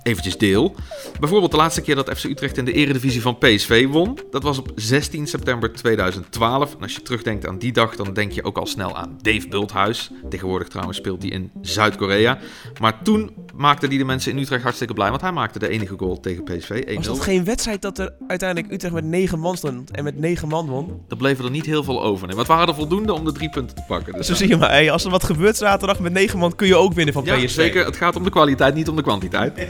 eventjes 0.03 0.39
deel. 0.39 0.75
Bijvoorbeeld 1.21 1.51
de 1.51 1.57
laatste 1.57 1.81
keer 1.81 1.95
dat 1.95 2.19
FC 2.19 2.25
Utrecht 2.25 2.59
in 2.59 2.65
de 2.65 2.73
eredivisie 2.73 3.23
van 3.23 3.39
PSV 3.39 3.87
won. 3.87 4.19
Dat 4.31 4.43
was 4.43 4.59
op 4.59 4.71
16 4.75 5.27
september 5.27 5.73
2012. 5.73 6.75
En 6.75 6.83
als 6.83 6.95
je 6.95 7.03
terugdenkt 7.03 7.47
aan 7.47 7.59
die 7.59 7.73
dag, 7.73 7.97
dan 7.97 8.13
denk 8.13 8.33
je 8.33 8.45
ook 8.45 8.59
al 8.59 8.67
snel 8.67 8.97
aan 8.97 9.19
Dave 9.23 9.49
Bult 9.49 9.66
huis. 9.73 10.11
Tegenwoordig 10.29 10.69
trouwens 10.69 10.99
speelt 10.99 11.23
hij 11.23 11.31
in 11.31 11.51
Zuid-Korea. 11.61 12.39
Maar 12.81 13.03
toen 13.03 13.31
maakte 13.55 13.87
hij 13.87 13.99
de 13.99 14.05
mensen 14.05 14.33
in 14.33 14.39
Utrecht 14.39 14.63
hartstikke 14.63 14.95
blij, 14.95 15.09
want 15.09 15.21
hij 15.21 15.33
maakte 15.33 15.59
de 15.59 15.69
enige 15.69 15.95
goal 15.99 16.21
tegen 16.21 16.45
PSV. 16.45 16.83
1-0. 16.89 16.95
Was 16.95 17.07
dat 17.07 17.21
geen 17.21 17.45
wedstrijd 17.45 17.83
dat 17.83 17.99
er 17.99 18.15
uiteindelijk 18.29 18.73
Utrecht 18.73 18.95
met 18.95 19.05
9 19.05 19.39
man 19.39 19.57
stond 19.57 19.91
en 19.91 20.05
met 20.05 20.19
9 20.19 20.49
man 20.49 20.67
won? 20.67 21.01
Er 21.09 21.17
bleven 21.17 21.45
er 21.45 21.51
niet 21.51 21.67
heel 21.67 21.85
veel 21.85 22.03
over. 22.03 22.27
Nee. 22.29 22.37
Het 22.39 22.47
waren 22.47 22.69
er 22.69 22.75
voldoende 22.75 23.13
om 23.13 23.25
de 23.25 23.33
drie 23.33 23.51
punten 23.51 23.77
te 23.77 23.83
pakken. 23.89 24.13
Dus 24.13 24.27
Zo 24.27 24.35
zie 24.35 24.49
je 24.49 24.57
maar, 24.57 24.71
hey, 24.71 24.91
als 24.91 25.05
er 25.05 25.11
wat 25.11 25.25
gebeurt 25.25 25.57
zaterdag 25.57 26.01
met 26.01 26.13
9 26.13 26.39
man 26.39 26.55
kun 26.55 26.67
je 26.67 26.77
ook 26.77 26.93
winnen 26.93 27.15
van 27.15 27.25
ja, 27.25 27.37
PSV. 27.37 27.51
zeker. 27.51 27.85
Het 27.85 27.97
gaat 27.97 28.17
om 28.17 28.25
de 28.25 28.31
kwaliteit, 28.31 28.75
niet 28.75 28.89
om 28.89 28.97
de 28.97 29.03
kwantiteit. 29.03 29.67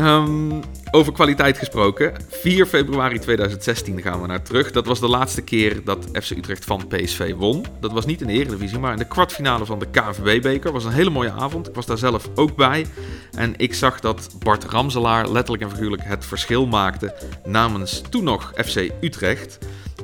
Um, 0.00 0.60
over 0.90 1.12
kwaliteit 1.12 1.58
gesproken. 1.58 2.14
4 2.28 2.66
februari 2.66 3.18
2016 3.18 4.02
gaan 4.02 4.20
we 4.20 4.26
naar 4.26 4.42
terug. 4.42 4.70
Dat 4.70 4.86
was 4.86 5.00
de 5.00 5.08
laatste 5.08 5.42
keer 5.42 5.84
dat 5.84 6.06
FC 6.12 6.30
Utrecht 6.30 6.64
van 6.64 6.86
PSV 6.88 7.34
won. 7.34 7.64
Dat 7.80 7.92
was 7.92 8.06
niet 8.06 8.20
in 8.20 8.26
de 8.26 8.32
Eredivisie, 8.32 8.78
maar 8.78 8.92
in 8.92 8.98
de 8.98 9.08
kwartfinale 9.08 9.64
van 9.66 9.78
de 9.78 9.86
KNVB-beker. 9.90 10.72
was 10.72 10.84
een 10.84 10.92
hele 10.92 11.10
mooie 11.10 11.32
avond. 11.32 11.68
Ik 11.68 11.74
was 11.74 11.86
daar 11.86 11.98
zelf 11.98 12.28
ook 12.34 12.56
bij. 12.56 12.86
En 13.32 13.54
ik 13.56 13.74
zag 13.74 14.00
dat 14.00 14.36
Bart 14.38 14.64
Ramselaar 14.64 15.30
letterlijk 15.30 15.62
en 15.62 15.70
figuurlijk 15.70 16.02
het 16.04 16.26
verschil 16.26 16.66
maakte 16.66 17.14
namens 17.44 18.02
toen 18.10 18.24
nog 18.24 18.52
FC 18.54 18.90
Utrecht. 19.00 19.58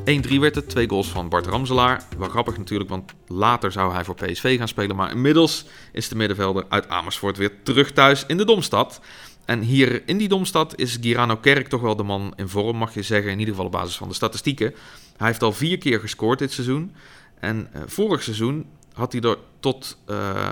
1-3 0.05 0.39
werd 0.39 0.55
het, 0.55 0.69
twee 0.69 0.89
goals 0.89 1.09
van 1.09 1.29
Bart 1.29 1.47
Ramselaar. 1.47 2.03
Wel 2.19 2.29
grappig 2.29 2.59
natuurlijk, 2.59 2.91
want 2.91 3.13
later 3.27 3.73
zou 3.73 3.93
hij 3.93 4.05
voor 4.05 4.15
PSV 4.15 4.59
gaan 4.59 4.69
spelen. 4.69 4.97
Maar 4.97 5.11
inmiddels 5.11 5.65
is 5.93 6.09
de 6.09 6.17
middenvelder 6.17 6.65
uit 6.69 6.89
Amersfoort 6.89 7.37
weer 7.37 7.53
terug 7.63 7.93
thuis 7.93 8.25
in 8.27 8.37
de 8.37 8.45
Domstad. 8.45 9.01
En 9.45 9.61
hier 9.61 10.03
in 10.07 10.19
die 10.19 10.29
domstad 10.29 10.79
is 10.79 10.99
Girano 11.01 11.37
Kerk 11.37 11.69
toch 11.69 11.81
wel 11.81 11.97
de 11.97 12.03
man 12.03 12.33
in 12.37 12.49
vorm, 12.49 12.77
mag 12.77 12.95
je 12.95 13.03
zeggen. 13.03 13.31
In 13.31 13.39
ieder 13.39 13.55
geval 13.55 13.69
op 13.69 13.73
basis 13.73 13.97
van 13.97 14.09
de 14.09 14.15
statistieken. 14.15 14.75
Hij 15.17 15.27
heeft 15.27 15.43
al 15.43 15.53
vier 15.53 15.79
keer 15.79 16.01
gescoord 16.01 16.39
dit 16.39 16.53
seizoen. 16.53 16.95
En 17.41 17.69
uh, 17.75 17.83
vorig 17.87 18.23
seizoen 18.23 18.67
had 18.93 19.13
hij 19.13 19.21
er 19.21 19.39
tot 19.61 19.99
uh, 20.11 20.51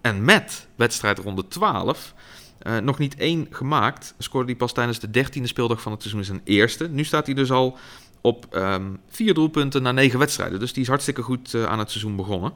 en 0.00 0.24
met 0.24 0.66
wedstrijdronde 0.74 1.48
12 1.48 2.14
uh, 2.66 2.78
nog 2.78 2.98
niet 2.98 3.16
één 3.16 3.46
gemaakt. 3.50 4.14
Scoorde 4.18 4.46
hij 4.46 4.56
pas 4.56 4.72
tijdens 4.72 4.98
de 4.98 5.10
dertiende 5.10 5.48
speeldag 5.48 5.82
van 5.82 5.92
het 5.92 6.02
seizoen 6.02 6.24
zijn 6.24 6.40
eerste. 6.44 6.88
Nu 6.88 7.04
staat 7.04 7.26
hij 7.26 7.34
dus 7.34 7.50
al 7.50 7.78
op 8.20 8.46
um, 8.54 9.00
vier 9.08 9.34
doelpunten 9.34 9.82
na 9.82 9.92
negen 9.92 10.18
wedstrijden. 10.18 10.60
Dus 10.60 10.72
die 10.72 10.82
is 10.82 10.88
hartstikke 10.88 11.22
goed 11.22 11.54
aan 11.54 11.78
het 11.78 11.90
seizoen 11.90 12.16
begonnen. 12.16 12.52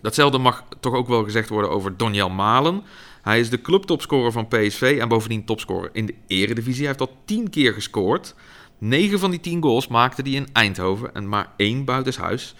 Datzelfde 0.00 0.38
mag 0.38 0.64
toch 0.80 0.94
ook 0.94 1.08
wel 1.08 1.24
gezegd 1.24 1.48
worden 1.48 1.70
over 1.70 1.96
Donjel 1.96 2.30
Malen. 2.30 2.82
Hij 3.28 3.40
is 3.40 3.50
de 3.50 3.60
clubtopscorer 3.60 4.32
van 4.32 4.48
PSV 4.48 4.98
en 5.00 5.08
bovendien 5.08 5.44
topscorer 5.44 5.90
in 5.92 6.06
de 6.06 6.14
Eredivisie. 6.26 6.86
Hij 6.86 6.94
heeft 6.96 7.10
al 7.10 7.16
10 7.24 7.50
keer 7.50 7.72
gescoord. 7.72 8.34
9 8.78 9.18
van 9.18 9.30
die 9.30 9.40
10 9.40 9.62
goals 9.62 9.88
maakte 9.88 10.22
hij 10.22 10.30
in 10.30 10.48
Eindhoven 10.52 11.14
en 11.14 11.28
maar 11.28 11.52
één 11.56 11.84
buitenshuis. 11.84 12.54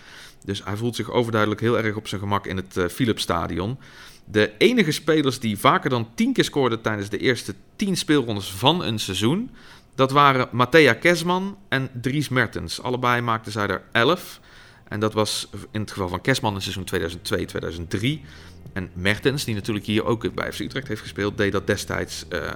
Dus 0.44 0.64
hij 0.64 0.76
voelt 0.76 0.96
zich 0.96 1.10
overduidelijk 1.10 1.60
heel 1.60 1.78
erg 1.78 1.96
op 1.96 2.08
zijn 2.08 2.20
gemak 2.20 2.46
in 2.46 2.56
het 2.56 2.76
uh, 2.76 2.86
Philipsstadion. 2.86 3.78
De 4.24 4.52
enige 4.58 4.92
spelers 4.92 5.38
die 5.38 5.58
vaker 5.58 5.90
dan 5.90 6.08
10 6.14 6.32
keer 6.32 6.44
scoorden 6.44 6.80
tijdens 6.80 7.08
de 7.08 7.18
eerste 7.18 7.54
10 7.76 7.96
speelrondes 7.96 8.52
van 8.52 8.84
een 8.84 8.98
seizoen, 8.98 9.50
dat 9.94 10.10
waren 10.10 10.48
Matthea 10.52 10.92
Kesman 10.94 11.58
en 11.68 11.90
Dries 12.00 12.28
Mertens. 12.28 12.82
Allebei 12.82 13.20
maakten 13.20 13.52
zij 13.52 13.66
er 13.66 13.82
11. 13.92 14.40
En 14.88 15.00
dat 15.00 15.12
was 15.12 15.48
in 15.70 15.80
het 15.80 15.90
geval 15.90 16.08
van 16.08 16.20
Kerstman 16.20 16.54
in 16.54 16.62
seizoen 16.62 16.86
2002-2003. 18.22 18.26
En 18.72 18.90
Mertens, 18.94 19.44
die 19.44 19.54
natuurlijk 19.54 19.86
hier 19.86 20.04
ook 20.04 20.34
bij 20.34 20.52
FC 20.52 20.60
Utrecht 20.60 20.88
heeft 20.88 21.00
gespeeld, 21.00 21.36
deed 21.36 21.52
dat 21.52 21.66
destijds 21.66 22.24
uh, 22.30 22.50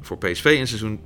voor 0.00 0.18
PSV 0.18 0.54
in 0.58 0.66
seizoen 0.66 1.00
2011-2012. 1.00 1.04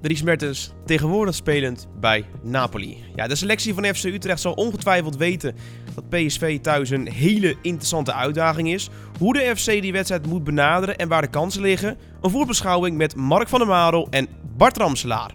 Dries 0.00 0.22
Mertens, 0.22 0.72
tegenwoordig 0.84 1.34
spelend 1.34 1.88
bij 2.00 2.24
Napoli. 2.42 3.04
Ja, 3.14 3.26
de 3.26 3.34
selectie 3.34 3.74
van 3.74 3.84
FC 3.84 4.04
Utrecht 4.04 4.40
zal 4.40 4.52
ongetwijfeld 4.52 5.16
weten 5.16 5.56
dat 5.94 6.08
PSV 6.08 6.60
thuis 6.60 6.90
een 6.90 7.08
hele 7.08 7.56
interessante 7.62 8.12
uitdaging 8.12 8.72
is. 8.72 8.88
Hoe 9.18 9.32
de 9.32 9.52
FC 9.56 9.66
die 9.66 9.92
wedstrijd 9.92 10.26
moet 10.26 10.44
benaderen 10.44 10.96
en 10.96 11.08
waar 11.08 11.22
de 11.22 11.28
kansen 11.28 11.62
liggen. 11.62 11.98
Een 12.20 12.30
voorbeschouwing 12.30 12.96
met 12.96 13.16
Mark 13.16 13.48
van 13.48 13.58
der 13.58 13.68
Marel 13.68 14.06
en 14.10 14.28
Bart 14.56 14.76
Ramselaar. 14.76 15.30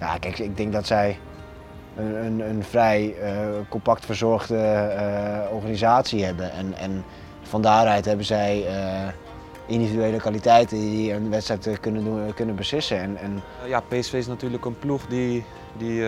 Ja, 0.00 0.18
kijk, 0.18 0.38
ik 0.38 0.56
denk 0.56 0.72
dat 0.72 0.86
zij 0.86 1.18
een, 2.00 2.24
een, 2.24 2.40
een 2.50 2.64
vrij 2.64 3.14
uh, 3.22 3.28
compact 3.68 4.06
verzorgde 4.06 4.54
uh, 4.56 5.54
organisatie 5.54 6.24
hebben. 6.24 6.52
En, 6.52 6.74
en 6.78 7.04
van 7.42 7.62
daaruit 7.62 8.04
hebben 8.04 8.24
zij 8.24 8.64
uh, 8.66 9.08
individuele 9.66 10.16
kwaliteiten 10.16 10.78
die 10.78 11.12
een 11.12 11.30
wedstrijd 11.30 11.80
kunnen, 11.80 12.34
kunnen 12.34 12.54
beslissen. 12.54 12.98
En, 13.00 13.16
en... 13.16 13.42
Ja, 13.66 13.80
PSV 13.80 14.12
is 14.12 14.26
natuurlijk 14.26 14.64
een 14.64 14.78
ploeg 14.78 15.06
die, 15.06 15.44
die, 15.76 16.04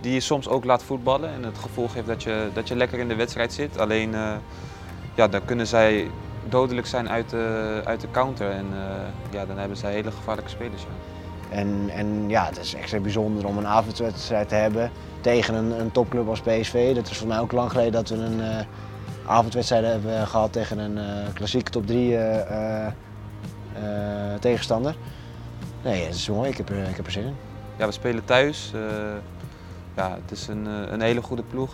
die 0.00 0.12
je 0.12 0.20
soms 0.20 0.48
ook 0.48 0.64
laat 0.64 0.82
voetballen. 0.82 1.32
En 1.32 1.42
het 1.42 1.58
gevolg 1.58 1.94
heeft 1.94 2.06
dat 2.06 2.22
je, 2.22 2.48
dat 2.54 2.68
je 2.68 2.76
lekker 2.76 2.98
in 2.98 3.08
de 3.08 3.14
wedstrijd 3.14 3.52
zit. 3.52 3.78
Alleen 3.78 4.14
ja, 5.14 5.28
dan 5.28 5.44
kunnen 5.44 5.66
zij 5.66 6.10
dodelijk 6.48 6.86
zijn 6.86 7.08
uit 7.08 7.30
de, 7.30 7.80
uit 7.84 8.00
de 8.00 8.10
counter. 8.10 8.50
En 8.50 8.66
ja, 9.30 9.46
dan 9.46 9.58
hebben 9.58 9.76
zij 9.76 9.92
hele 9.92 10.10
gevaarlijke 10.10 10.50
spelers. 10.50 10.82
Ja. 10.82 11.13
En, 11.54 11.90
en 11.90 12.28
ja, 12.28 12.44
het 12.44 12.58
is 12.58 12.74
extra 12.74 12.98
bijzonder 12.98 13.46
om 13.46 13.58
een 13.58 13.66
avondwedstrijd 13.66 14.48
te 14.48 14.54
hebben 14.54 14.90
tegen 15.20 15.54
een, 15.54 15.80
een 15.80 15.92
topclub 15.92 16.28
als 16.28 16.40
PSV. 16.40 16.94
Dat 16.94 17.10
is 17.10 17.16
voor 17.16 17.28
mij 17.28 17.38
ook 17.38 17.52
lang 17.52 17.70
geleden 17.70 17.92
dat 17.92 18.08
we 18.08 18.16
een 18.16 18.38
uh, 18.38 18.58
avondwedstrijd 19.26 19.84
hebben 19.84 20.26
gehad 20.26 20.52
tegen 20.52 20.78
een 20.78 20.96
uh, 20.96 21.32
klassieke 21.34 21.70
top 21.70 21.86
3 21.86 22.12
uh, 22.12 22.86
tegenstander. 24.40 24.96
Nee, 25.82 26.04
het 26.04 26.14
is 26.14 26.28
mooi. 26.28 26.50
Ik 26.50 26.56
heb 26.56 26.68
er, 26.68 26.88
ik 26.88 26.98
er 26.98 27.10
zin 27.10 27.24
in. 27.24 27.36
Ja, 27.76 27.86
we 27.86 27.92
spelen 27.92 28.24
thuis. 28.24 28.72
ja, 29.96 30.18
het 30.22 30.30
is 30.30 30.48
een, 30.48 30.66
een 30.66 31.00
hele 31.00 31.22
goede 31.22 31.42
ploeg. 31.42 31.72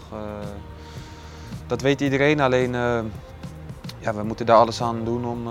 dat 1.67 1.81
weet 1.81 2.01
iedereen, 2.01 2.41
alleen 2.41 2.73
ja, 3.99 4.15
we 4.15 4.23
moeten 4.23 4.47
daar 4.47 4.57
alles 4.57 4.83
aan 4.83 5.05
doen 5.05 5.25
om, 5.25 5.49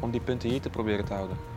om 0.00 0.10
die 0.10 0.20
punten 0.20 0.48
hier 0.48 0.60
te 0.60 0.70
proberen 0.70 1.04
te 1.04 1.12
houden. 1.12 1.51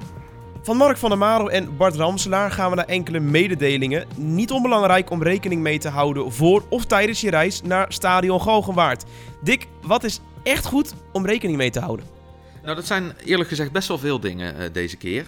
Van 0.66 0.78
Mark 0.78 0.98
van 0.98 1.10
der 1.10 1.18
Marel 1.18 1.52
en 1.52 1.78
Bart 1.78 1.96
Ramselaar 1.96 2.52
gaan 2.52 2.70
we 2.70 2.76
naar 2.76 2.86
enkele 2.86 3.20
mededelingen. 3.20 4.08
Niet 4.16 4.52
onbelangrijk 4.52 5.10
om 5.10 5.24
rekening 5.24 5.62
mee 5.62 5.78
te 5.78 5.90
houden 5.90 6.32
voor 6.32 6.64
of 6.70 6.86
tijdens 6.86 7.22
je 7.22 7.30
reis 7.30 7.62
naar 7.62 7.94
Stadion 7.94 8.42
Galgenwaard. 8.42 9.04
Dick, 9.42 9.68
wat 9.82 10.04
is 10.04 10.20
echt 10.44 10.66
goed 10.66 10.94
om 11.12 11.26
rekening 11.26 11.58
mee 11.58 11.70
te 11.70 11.80
houden? 11.80 12.06
Nou, 12.64 12.76
dat 12.76 12.86
zijn 12.86 13.14
eerlijk 13.26 13.50
gezegd 13.50 13.72
best 13.72 13.88
wel 13.88 13.98
veel 13.98 14.20
dingen 14.20 14.56
uh, 14.56 14.64
deze 14.72 14.98
keer. 14.98 15.26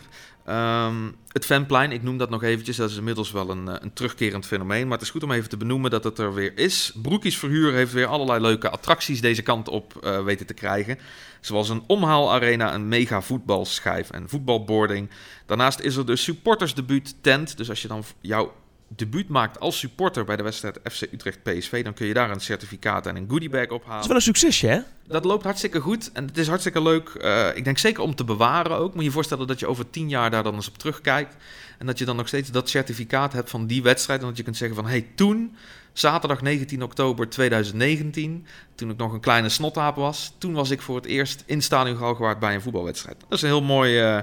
Um, 0.50 1.16
het 1.32 1.46
fanplein, 1.46 1.92
ik 1.92 2.04
noem 2.04 2.18
dat 2.18 2.30
nog 2.30 2.44
eventjes, 2.44 2.76
dat 2.76 2.90
is 2.90 2.98
inmiddels 2.98 3.32
wel 3.32 3.50
een, 3.50 3.84
een, 3.84 3.94
terugkerend 3.94 4.46
fenomeen. 4.46 4.84
Maar 4.84 4.98
het 4.98 5.06
is 5.06 5.12
goed 5.12 5.24
om 5.24 5.32
even 5.32 5.50
te 5.50 5.58
benoemen 5.58 5.92
dat 5.92 6.04
het 6.04 6.18
er 6.18 6.34
weer 6.34 6.58
is. 6.58 6.92
Broekies 7.02 7.38
Verhuur 7.38 7.74
heeft 7.74 7.94
weer 7.94 8.06
allerlei 8.06 8.42
leuke 8.42 8.70
attracties 8.70 9.22
deze 9.22 9.42
kant 9.42 9.70
op 9.70 9.94
uh, 10.04 10.24
weten 10.24 10.46
te 10.46 10.54
krijgen. 10.54 11.00
Zoals 11.42 11.70
een 11.70 11.84
omhaalarena, 11.88 12.74
een 12.74 12.88
mega 12.88 13.22
voetbalschijf 13.22 14.10
en 14.10 14.30
voetbalboarding. 14.30 15.10
Daarnaast 15.46 15.80
is 15.80 15.96
er 15.96 16.06
de 16.06 16.16
supportersdebuut 16.16 17.16
tent. 17.22 17.58
Dus 17.58 17.70
als 17.70 17.82
je 17.82 17.88
dan 17.88 18.04
jouw 18.22 18.54
debuut 18.88 19.28
maakt 19.28 19.60
als 19.60 19.80
supporter 19.80 20.26
bij 20.26 20.36
de 20.36 20.44
wedstrijd 20.44 20.80
FC 20.92 21.02
Utrecht 21.02 21.44
PSV, 21.44 21.84
dan 21.84 21.94
kun 21.94 22.08
je 22.08 22.14
daar 22.14 22.30
een 22.30 22.40
certificaat 22.40 23.06
en 23.06 23.16
een 23.16 23.30
goodiebag 23.30 23.68
ophalen. 23.68 23.94
Dat 23.94 24.02
is 24.02 24.08
wel 24.08 24.16
een 24.16 24.22
succesje, 24.22 24.68
hè? 24.68 24.80
Dat 25.08 25.26
loopt 25.26 25.44
hartstikke 25.44 25.80
goed 25.80 26.12
en 26.12 26.26
het 26.26 26.38
is 26.38 26.48
hartstikke 26.48 26.82
leuk. 26.82 27.12
Uh, 27.22 27.48
ik 27.56 27.64
denk 27.64 27.78
zeker 27.78 28.04
om 28.04 28.16
te 28.16 28.24
bewaren 28.24 28.78
ook. 28.78 28.94
Moet 28.94 29.02
je 29.02 29.08
je 29.08 29.14
voorstellen 29.14 29.48
dat 29.48 29.60
je 29.60 29.68
over 29.68 29.90
tien 29.90 30.10
jaar 30.10 30.32
daar 30.32 30.44
dan 30.44 30.56
eens 30.56 30.68
op 30.68 30.78
terugkijkt. 30.78 31.36
En 31.78 31.86
dat 31.86 31.98
je 31.98 32.06
dan 32.06 32.16
nog 32.16 32.28
steeds 32.28 32.52
dat 32.52 32.70
certificaat 32.70 33.34
hebt 33.34 33.50
van 33.50 33.68
die 33.68 33.84
wedstrijd. 33.84 34.22
En 34.22 34.28
dat 34.28 34.38
je 34.38 34.44
kunt 34.44 34.58
zeggen 34.58 34.76
van, 34.76 34.88
hey, 34.88 35.08
toen, 35.16 35.56
zaterdag 35.94 36.42
19 36.42 36.84
oktober 36.84 37.30
2019, 37.30 38.46
toen 38.76 38.90
ik 38.90 38.98
nog 38.98 39.14
een 39.14 39.20
kleine 39.20 39.50
snotaap 39.50 39.96
was, 39.96 40.34
toen 40.38 40.54
was 40.54 40.70
ik 40.70 40.82
voor 40.82 40.96
het 40.96 41.06
eerst 41.06 41.44
in 41.46 41.62
Stadion 41.62 41.98
Galgenwaard 41.98 42.40
bij 42.40 42.54
een 42.56 42.62
voetbalwedstrijd. 42.62 43.20
Dat 43.20 43.38
is 43.38 43.42
een 43.42 43.50
heel 43.50 43.64
mooi, 43.64 44.16
uh, 44.16 44.22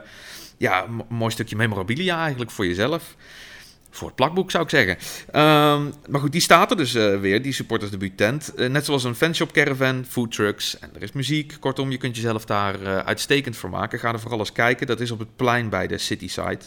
ja, 0.56 0.87
mooi 1.09 1.30
stukje 1.30 1.56
memorabilia 1.56 2.21
eigenlijk 2.21 2.50
voor 2.50 2.66
jezelf 2.66 3.14
voor 3.95 4.07
het 4.07 4.17
plakboek 4.17 4.51
zou 4.51 4.65
ik 4.65 4.71
zeggen. 4.71 4.97
Um, 5.27 5.93
maar 6.09 6.21
goed, 6.21 6.33
die 6.33 6.41
staat 6.41 6.71
er 6.71 6.77
dus 6.77 6.95
uh, 6.95 7.21
weer, 7.21 7.43
die 7.43 7.53
supporters 7.53 7.91
debuut 7.91 8.17
tent. 8.17 8.53
Uh, 8.57 8.69
net 8.69 8.85
zoals 8.85 9.05
een 9.05 9.15
fanshop 9.15 9.53
caravan, 9.53 10.05
food 10.09 10.33
trucks 10.33 10.79
en 10.79 10.91
er 10.95 11.03
is 11.03 11.13
muziek. 11.13 11.57
Kortom, 11.61 11.91
je 11.91 11.97
kunt 11.97 12.17
jezelf 12.17 12.45
daar 12.45 12.83
uh, 12.83 12.99
uitstekend 12.99 13.57
voor 13.57 13.71
maken. 13.71 13.99
Ga 13.99 14.13
er 14.13 14.21
vooral 14.21 14.39
eens 14.39 14.53
kijken. 14.53 14.87
Dat 14.87 15.01
is 15.01 15.11
op 15.11 15.19
het 15.19 15.37
plein 15.37 15.69
bij 15.69 15.87
de 15.87 15.99
Cityside. 15.99 16.61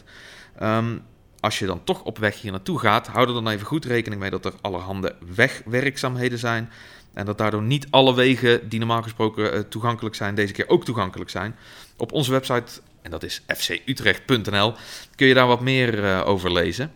Um, 0.61 1.01
als 1.39 1.59
je 1.59 1.65
dan 1.65 1.83
toch 1.83 2.03
op 2.03 2.17
weg 2.17 2.41
hier 2.41 2.51
naartoe 2.51 2.79
gaat, 2.79 3.07
hou 3.07 3.27
er 3.27 3.33
dan 3.33 3.47
even 3.47 3.65
goed 3.65 3.85
rekening 3.85 4.21
mee 4.21 4.29
dat 4.29 4.45
er 4.45 4.53
allerhande 4.61 5.15
wegwerkzaamheden 5.35 6.39
zijn. 6.39 6.69
En 7.13 7.25
dat 7.25 7.37
daardoor 7.37 7.61
niet 7.61 7.87
alle 7.89 8.15
wegen 8.15 8.69
die 8.69 8.79
normaal 8.79 9.03
gesproken 9.03 9.69
toegankelijk 9.69 10.15
zijn, 10.15 10.35
deze 10.35 10.53
keer 10.53 10.69
ook 10.69 10.85
toegankelijk 10.85 11.29
zijn. 11.29 11.55
Op 11.97 12.11
onze 12.11 12.31
website, 12.31 12.81
en 13.01 13.11
dat 13.11 13.23
is 13.23 13.43
fcutrecht.nl, 13.47 14.73
kun 15.15 15.27
je 15.27 15.33
daar 15.33 15.47
wat 15.47 15.61
meer 15.61 16.23
over 16.25 16.51
lezen. 16.51 16.91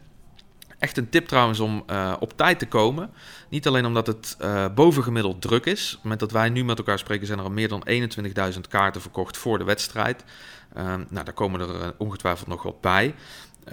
Echt 0.82 0.98
een 0.98 1.10
tip 1.10 1.28
trouwens 1.28 1.60
om 1.60 1.84
uh, 1.90 2.14
op 2.20 2.38
tijd 2.38 2.60
te 2.60 2.68
komen. 2.68 3.10
Niet 3.50 3.68
alleen 3.68 3.86
omdat 3.86 4.08
het 4.08 4.38
uh, 4.42 4.66
bovengemiddeld 4.76 5.42
druk 5.42 5.66
is. 5.66 6.00
Moment 6.04 6.20
dat 6.20 6.32
wij 6.32 6.50
nu 6.50 6.64
met 6.64 6.78
elkaar 6.78 7.00
spreken, 7.00 7.28
zijn 7.28 7.40
er 7.40 7.46
al 7.46 7.52
meer 7.52 7.68
dan 7.68 7.88
21.000 8.54 8.60
kaarten 8.70 9.02
verkocht 9.02 9.38
voor 9.38 9.58
de 9.58 9.64
wedstrijd. 9.64 10.24
Um, 10.78 11.08
nou, 11.10 11.26
daar 11.26 11.34
komen 11.34 11.60
er 11.60 11.76
uh, 11.76 11.88
ongetwijfeld 11.98 12.48
nog 12.48 12.64
wat 12.64 12.82
bij. 12.82 13.16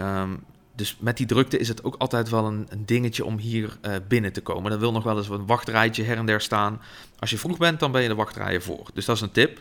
Um, 0.01 0.45
dus 0.75 0.97
met 1.01 1.17
die 1.17 1.27
drukte 1.27 1.59
is 1.59 1.69
het 1.69 1.85
ook 1.85 1.95
altijd 1.99 2.29
wel 2.29 2.47
een, 2.47 2.69
dingetje 2.79 3.25
om 3.25 3.39
hier 3.39 3.79
binnen 4.09 4.33
te 4.33 4.41
komen. 4.41 4.73
Er 4.73 4.79
wil 4.79 4.93
nog 4.93 5.05
wel 5.05 5.17
eens 5.17 5.29
een 5.29 5.47
wachtrijtje 5.47 6.05
her 6.05 6.17
en 6.17 6.27
der 6.27 6.41
staan. 6.41 6.81
Als 7.19 7.31
je 7.31 7.39
vroeg 7.39 7.59
bent, 7.59 7.81
dan 7.81 7.93
ben 7.93 8.03
je 8.03 8.09
de 8.09 8.15
wachtrijen 8.15 8.63
voor. 8.63 8.91
Dus 8.95 9.05
dat 9.05 9.17
is 9.17 9.23
een 9.23 9.31
tip. 9.31 9.61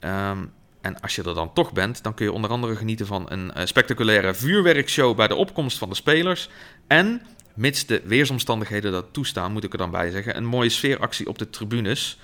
Um, 0.00 0.52
en 0.84 1.00
als 1.00 1.14
je 1.14 1.22
er 1.22 1.34
dan 1.34 1.52
toch 1.52 1.72
bent, 1.72 2.02
dan 2.02 2.14
kun 2.14 2.24
je 2.24 2.32
onder 2.32 2.50
andere 2.50 2.76
genieten 2.76 3.06
van 3.06 3.26
een 3.28 3.52
uh, 3.56 3.64
spectaculaire 3.64 4.34
vuurwerkshow 4.34 5.16
bij 5.16 5.28
de 5.28 5.34
opkomst 5.34 5.78
van 5.78 5.88
de 5.88 5.94
spelers. 5.94 6.48
En, 6.86 7.22
mits 7.54 7.86
de 7.86 8.02
weersomstandigheden 8.04 8.92
dat 8.92 9.06
toestaan, 9.12 9.52
moet 9.52 9.64
ik 9.64 9.72
er 9.72 9.78
dan 9.78 9.90
bij 9.90 10.10
zeggen, 10.10 10.36
een 10.36 10.44
mooie 10.44 10.68
sfeeractie 10.68 11.28
op 11.28 11.38
de 11.38 11.50
tribunes. 11.50 12.18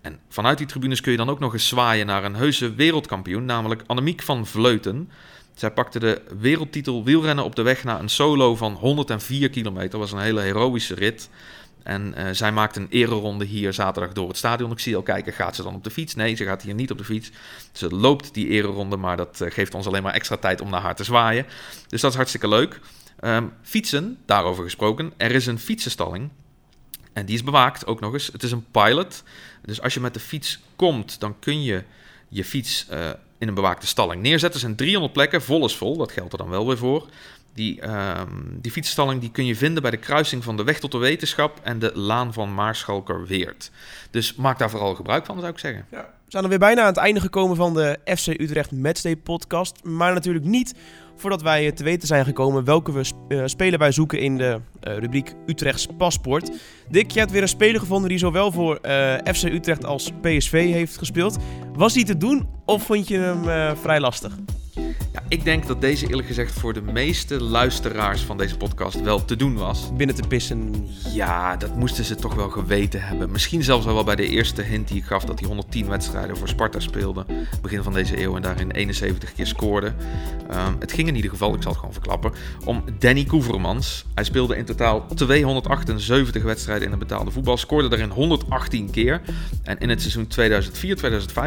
En 0.00 0.18
vanuit 0.28 0.58
die 0.58 0.66
tribunes 0.66 1.00
kun 1.00 1.12
je 1.12 1.18
dan 1.18 1.28
ook 1.28 1.38
nog 1.38 1.52
eens 1.52 1.68
zwaaien 1.68 2.06
naar 2.06 2.24
een 2.24 2.34
heuse 2.34 2.74
wereldkampioen, 2.74 3.44
namelijk 3.44 3.82
Annemiek 3.86 4.22
van 4.22 4.46
Vleuten. 4.46 5.10
Zij 5.54 5.70
pakte 5.70 5.98
de 5.98 6.22
wereldtitel 6.38 7.04
wielrennen 7.04 7.44
op 7.44 7.56
de 7.56 7.62
weg 7.62 7.84
naar 7.84 8.00
een 8.00 8.08
solo 8.08 8.56
van 8.56 8.72
104 8.72 9.50
kilometer. 9.50 9.90
Dat 9.90 10.00
was 10.00 10.12
een 10.12 10.18
hele 10.18 10.40
heroïsche 10.40 10.94
rit. 10.94 11.28
En 11.84 12.14
uh, 12.18 12.28
zij 12.32 12.52
maakt 12.52 12.76
een 12.76 12.86
ereronde 12.90 13.44
hier 13.44 13.72
zaterdag 13.72 14.12
door 14.12 14.28
het 14.28 14.36
stadion. 14.36 14.70
Ik 14.70 14.78
zie 14.78 14.96
al 14.96 15.02
kijken, 15.02 15.32
gaat 15.32 15.56
ze 15.56 15.62
dan 15.62 15.74
op 15.74 15.84
de 15.84 15.90
fiets? 15.90 16.14
Nee, 16.14 16.34
ze 16.34 16.44
gaat 16.44 16.62
hier 16.62 16.74
niet 16.74 16.90
op 16.90 16.98
de 16.98 17.04
fiets. 17.04 17.30
Ze 17.72 17.88
loopt 17.88 18.34
die 18.34 18.48
ereronde, 18.48 18.96
maar 18.96 19.16
dat 19.16 19.40
uh, 19.40 19.50
geeft 19.50 19.74
ons 19.74 19.86
alleen 19.86 20.02
maar 20.02 20.14
extra 20.14 20.36
tijd 20.36 20.60
om 20.60 20.70
naar 20.70 20.80
haar 20.80 20.96
te 20.96 21.04
zwaaien. 21.04 21.46
Dus 21.88 22.00
dat 22.00 22.10
is 22.10 22.16
hartstikke 22.16 22.48
leuk. 22.48 22.80
Um, 23.20 23.52
fietsen, 23.62 24.18
daarover 24.26 24.64
gesproken. 24.64 25.12
Er 25.16 25.30
is 25.30 25.46
een 25.46 25.58
fietsenstalling. 25.58 26.30
En 27.12 27.26
die 27.26 27.34
is 27.34 27.44
bewaakt 27.44 27.86
ook 27.86 28.00
nog 28.00 28.12
eens. 28.12 28.26
Het 28.26 28.42
is 28.42 28.52
een 28.52 28.66
pilot. 28.70 29.22
Dus 29.62 29.80
als 29.80 29.94
je 29.94 30.00
met 30.00 30.14
de 30.14 30.20
fiets 30.20 30.60
komt, 30.76 31.20
dan 31.20 31.38
kun 31.38 31.62
je 31.62 31.82
je 32.28 32.44
fiets 32.44 32.86
uh, 32.92 33.10
in 33.38 33.48
een 33.48 33.54
bewaakte 33.54 33.86
stalling 33.86 34.22
neerzetten. 34.22 34.60
Er 34.60 34.66
zijn 34.66 34.76
300 34.76 35.12
plekken, 35.12 35.42
vol 35.42 35.64
is 35.64 35.76
vol. 35.76 35.96
Dat 35.96 36.12
geldt 36.12 36.32
er 36.32 36.38
dan 36.38 36.48
wel 36.48 36.66
weer 36.66 36.78
voor. 36.78 37.08
Die, 37.54 37.88
um, 37.88 38.58
die 38.60 38.72
fietsstalling 38.72 39.20
die 39.20 39.30
kun 39.30 39.46
je 39.46 39.56
vinden 39.56 39.82
bij 39.82 39.90
de 39.90 39.96
kruising 39.96 40.44
van 40.44 40.56
de 40.56 40.64
Weg 40.64 40.78
tot 40.78 40.92
de 40.92 40.98
Wetenschap 40.98 41.60
en 41.62 41.78
de 41.78 41.90
Laan 41.94 42.32
van 42.32 42.54
Maarschalkerweert. 42.54 43.70
Dus 44.10 44.34
maak 44.34 44.58
daar 44.58 44.70
vooral 44.70 44.94
gebruik 44.94 45.26
van, 45.26 45.40
zou 45.40 45.52
ik 45.52 45.58
zeggen. 45.58 45.86
Ja. 45.90 46.00
We 46.24 46.30
zijn 46.30 46.42
er 46.42 46.48
weer 46.48 46.58
bijna 46.58 46.80
aan 46.80 46.86
het 46.86 46.96
einde 46.96 47.20
gekomen 47.20 47.56
van 47.56 47.74
de 47.74 47.98
FC 48.04 48.26
Utrecht 48.26 48.72
Matchday 48.72 49.16
podcast. 49.16 49.84
Maar 49.84 50.14
natuurlijk 50.14 50.44
niet 50.44 50.74
voordat 51.16 51.42
wij 51.42 51.72
te 51.72 51.84
weten 51.84 52.08
zijn 52.08 52.24
gekomen 52.24 52.64
welke 52.64 52.92
we 52.92 53.10
uh, 53.28 53.42
spelen 53.46 53.78
wij 53.78 53.92
zoeken 53.92 54.18
in 54.18 54.36
de 54.36 54.60
uh, 54.88 54.96
rubriek 54.96 55.34
Utrechts 55.46 55.86
paspoort. 55.98 56.50
Dick, 56.88 57.10
je 57.10 57.18
hebt 57.18 57.30
weer 57.30 57.42
een 57.42 57.48
speler 57.48 57.80
gevonden 57.80 58.08
die 58.08 58.18
zowel 58.18 58.52
voor 58.52 58.78
uh, 58.82 59.14
FC 59.14 59.42
Utrecht 59.42 59.84
als 59.84 60.12
PSV 60.20 60.72
heeft 60.72 60.98
gespeeld. 60.98 61.36
Was 61.72 61.92
die 61.92 62.04
te 62.04 62.16
doen 62.16 62.48
of 62.64 62.82
vond 62.82 63.08
je 63.08 63.18
hem 63.18 63.76
vrij 63.76 64.00
lastig? 64.00 64.32
Ja, 65.14 65.22
ik 65.28 65.44
denk 65.44 65.66
dat 65.66 65.80
deze 65.80 66.08
eerlijk 66.08 66.28
gezegd 66.28 66.52
voor 66.52 66.72
de 66.72 66.82
meeste 66.82 67.42
luisteraars 67.42 68.22
van 68.22 68.36
deze 68.36 68.56
podcast 68.56 69.00
wel 69.00 69.24
te 69.24 69.36
doen 69.36 69.56
was. 69.56 69.90
Binnen 69.96 70.16
te 70.16 70.28
pissen. 70.28 70.88
Ja, 71.12 71.56
dat 71.56 71.76
moesten 71.76 72.04
ze 72.04 72.14
toch 72.14 72.34
wel 72.34 72.48
geweten 72.48 73.02
hebben. 73.02 73.30
Misschien 73.30 73.62
zelfs 73.62 73.86
al 73.86 73.94
wel 73.94 74.04
bij 74.04 74.16
de 74.16 74.28
eerste 74.28 74.62
hint 74.62 74.88
die 74.88 74.96
ik 74.96 75.04
gaf 75.04 75.24
dat 75.24 75.38
hij 75.38 75.48
110 75.48 75.88
wedstrijden 75.88 76.36
voor 76.36 76.48
Sparta 76.48 76.80
speelde. 76.80 77.26
Begin 77.62 77.82
van 77.82 77.92
deze 77.92 78.22
eeuw 78.22 78.36
en 78.36 78.42
daarin 78.42 78.70
71 78.70 79.32
keer 79.32 79.46
scoorde. 79.46 79.92
Ehm, 80.50 80.74
het 80.78 80.92
ging 80.92 81.08
in 81.08 81.16
ieder 81.16 81.30
geval, 81.30 81.54
ik 81.54 81.62
zal 81.62 81.70
het 81.70 81.80
gewoon 81.80 81.94
verklappen, 81.94 82.32
om 82.64 82.84
Danny 82.98 83.24
Koevermans. 83.24 84.04
Hij 84.14 84.24
speelde 84.24 84.56
in 84.56 84.64
totaal 84.64 85.06
278 85.14 86.42
wedstrijden 86.42 86.84
in 86.84 86.90
het 86.90 86.98
betaalde 86.98 87.30
voetbal. 87.30 87.56
Scoorde 87.56 87.88
daarin 87.88 88.10
118 88.10 88.90
keer. 88.90 89.20
En 89.62 89.78
in 89.78 89.88
het 89.88 90.00
seizoen 90.00 90.28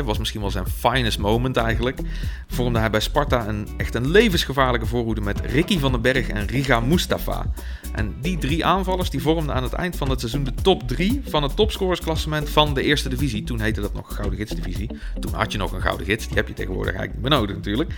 2004-2005 0.02 0.06
was 0.06 0.18
misschien 0.18 0.42
wel 0.42 0.52
zijn 0.52 0.68
finest 0.68 1.20
moment 1.20 1.58
eigenlijk. 1.58 2.00
Vormde 2.48 2.80
hij 2.80 2.90
bij 2.90 3.00
Sparta 3.00 3.48
een, 3.48 3.57
echt 3.78 3.96
een 3.96 4.12
levensgevaarlijke 4.12 4.86
voorhoede 4.86 5.22
met 5.22 5.40
Ricky 5.40 5.80
van 5.80 5.92
den 5.92 6.02
Berg 6.02 6.30
en 6.30 6.48
Riga 6.48 6.80
Mustafa. 6.80 7.46
En 7.94 8.16
die 8.22 8.38
drie 8.38 8.66
aanvallers 8.66 9.10
die 9.10 9.22
vormden 9.22 9.56
aan 9.56 9.64
het 9.64 9.74
eind 9.74 9.96
van 9.96 10.10
het 10.10 10.20
seizoen 10.20 10.44
de 10.44 10.54
top 10.54 10.88
3 10.88 11.22
van 11.26 11.44
het 11.44 11.56
topscorersklassement 11.56 12.50
van 12.50 12.74
de 12.74 12.84
eerste 12.84 13.10
divisie. 13.10 13.44
Toen 13.44 13.60
heette 13.60 13.82
dat 13.82 13.94
nog 13.94 14.16
Gouden 14.16 14.38
Gidsdivisie. 14.38 14.90
Toen 15.20 15.34
had 15.34 15.52
je 15.52 15.58
nog 15.58 15.72
een 15.72 15.82
Gouden 15.82 16.06
Gids. 16.06 16.28
Die 16.28 16.36
heb 16.36 16.48
je 16.48 16.54
tegenwoordig 16.54 16.96
eigenlijk 16.96 17.22
niet 17.22 17.30
meer 17.30 17.40
nodig 17.40 17.56
natuurlijk. 17.56 17.92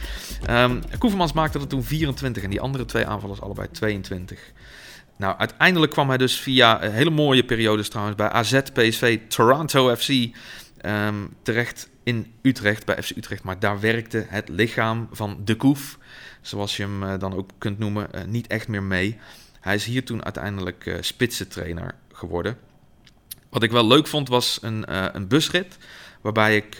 Um, 0.50 0.82
maakte 1.34 1.60
er 1.60 1.68
toen 1.68 1.84
24 1.84 2.44
en 2.44 2.50
die 2.50 2.62
andere 2.62 2.86
twee 2.86 3.06
aanvallers 3.06 3.42
allebei 3.42 3.68
22. 3.72 4.40
Nou, 5.18 5.38
uiteindelijk 5.38 5.92
kwam 5.92 6.08
hij 6.08 6.18
dus 6.18 6.40
via 6.40 6.80
hele 6.80 7.10
mooie 7.10 7.44
periodes 7.44 7.90
trouwens 7.90 8.18
bij 8.18 8.30
AZ, 8.30 8.62
PSV, 8.74 9.20
Toronto 9.28 9.96
FC 9.96 10.08
um, 10.86 11.34
terecht 11.42 11.90
in 12.04 12.34
Utrecht, 12.42 12.86
bij 12.86 13.04
FC 13.04 13.10
Utrecht. 13.10 13.44
Maar 13.44 13.60
daar 13.60 13.80
werkte 13.80 14.26
het 14.28 14.50
lichaam 14.50 15.10
van 15.12 15.42
de 15.44 15.56
Koef, 15.56 15.98
zoals 16.42 16.78
je 16.78 16.84
hem 16.84 17.04
uh, 17.04 17.20
dan 17.20 17.34
ook 17.34 17.50
kunt 17.58 17.80
noemen, 17.80 18.08
uh, 18.16 18.24
niet 18.24 18.48
echt 18.48 18.68
meer 18.68 18.84
mee. 18.84 19.20
Hij 19.60 19.76
is 19.76 19.86
hier 19.86 20.06
toen 20.06 20.24
uiteindelijk 20.24 20.86
uh, 20.86 20.98
spitsentrainer 21.00 21.96
geworden. 22.14 22.58
Wat 23.50 23.64
ik 23.64 23.72
wel 23.72 23.88
leuk 23.88 24.08
vond 24.08 24.28
was 24.28 24.60
een, 24.62 25.16
een 25.16 25.28
busrit, 25.28 25.78
waarbij 26.22 26.56
ik, 26.56 26.78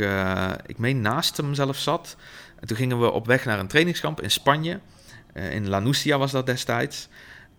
ik 0.66 0.78
meen 0.78 1.02
naast 1.02 1.38
hem 1.38 1.54
zelf 1.54 1.78
zat. 1.78 2.16
En 2.60 2.68
toen 2.68 2.78
gingen 2.78 3.00
we 3.00 3.12
op 3.12 3.26
weg 3.26 3.46
naar 3.46 3.60
een 3.60 3.68
trainingskamp 3.68 4.22
in 4.22 4.32
Spanje. 4.32 4.80
in 5.34 5.70
Lanusia 5.70 6.18
was 6.18 6.32
dat 6.32 6.46
destijds. 6.46 7.08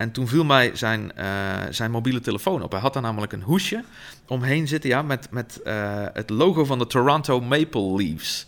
En 0.00 0.11
toen 0.11 0.28
viel 0.28 0.45
mij 0.45 0.71
zijn, 0.75 1.12
uh, 1.19 1.25
zijn 1.71 1.90
mobiele 1.90 2.21
telefoon 2.21 2.62
op. 2.62 2.71
Hij 2.71 2.80
had 2.80 2.92
daar 2.92 3.02
namelijk 3.02 3.33
een 3.33 3.42
hoesje 3.42 3.85
omheen 4.26 4.69
zitten 4.69 4.90
ja, 4.90 5.02
met, 5.02 5.30
met 5.30 5.61
uh, 5.64 6.04
het 6.12 6.30
logo 6.30 6.64
van 6.64 6.78
de 6.78 6.87
Toronto 6.87 7.40
Maple 7.40 7.97
Leafs. 7.97 8.47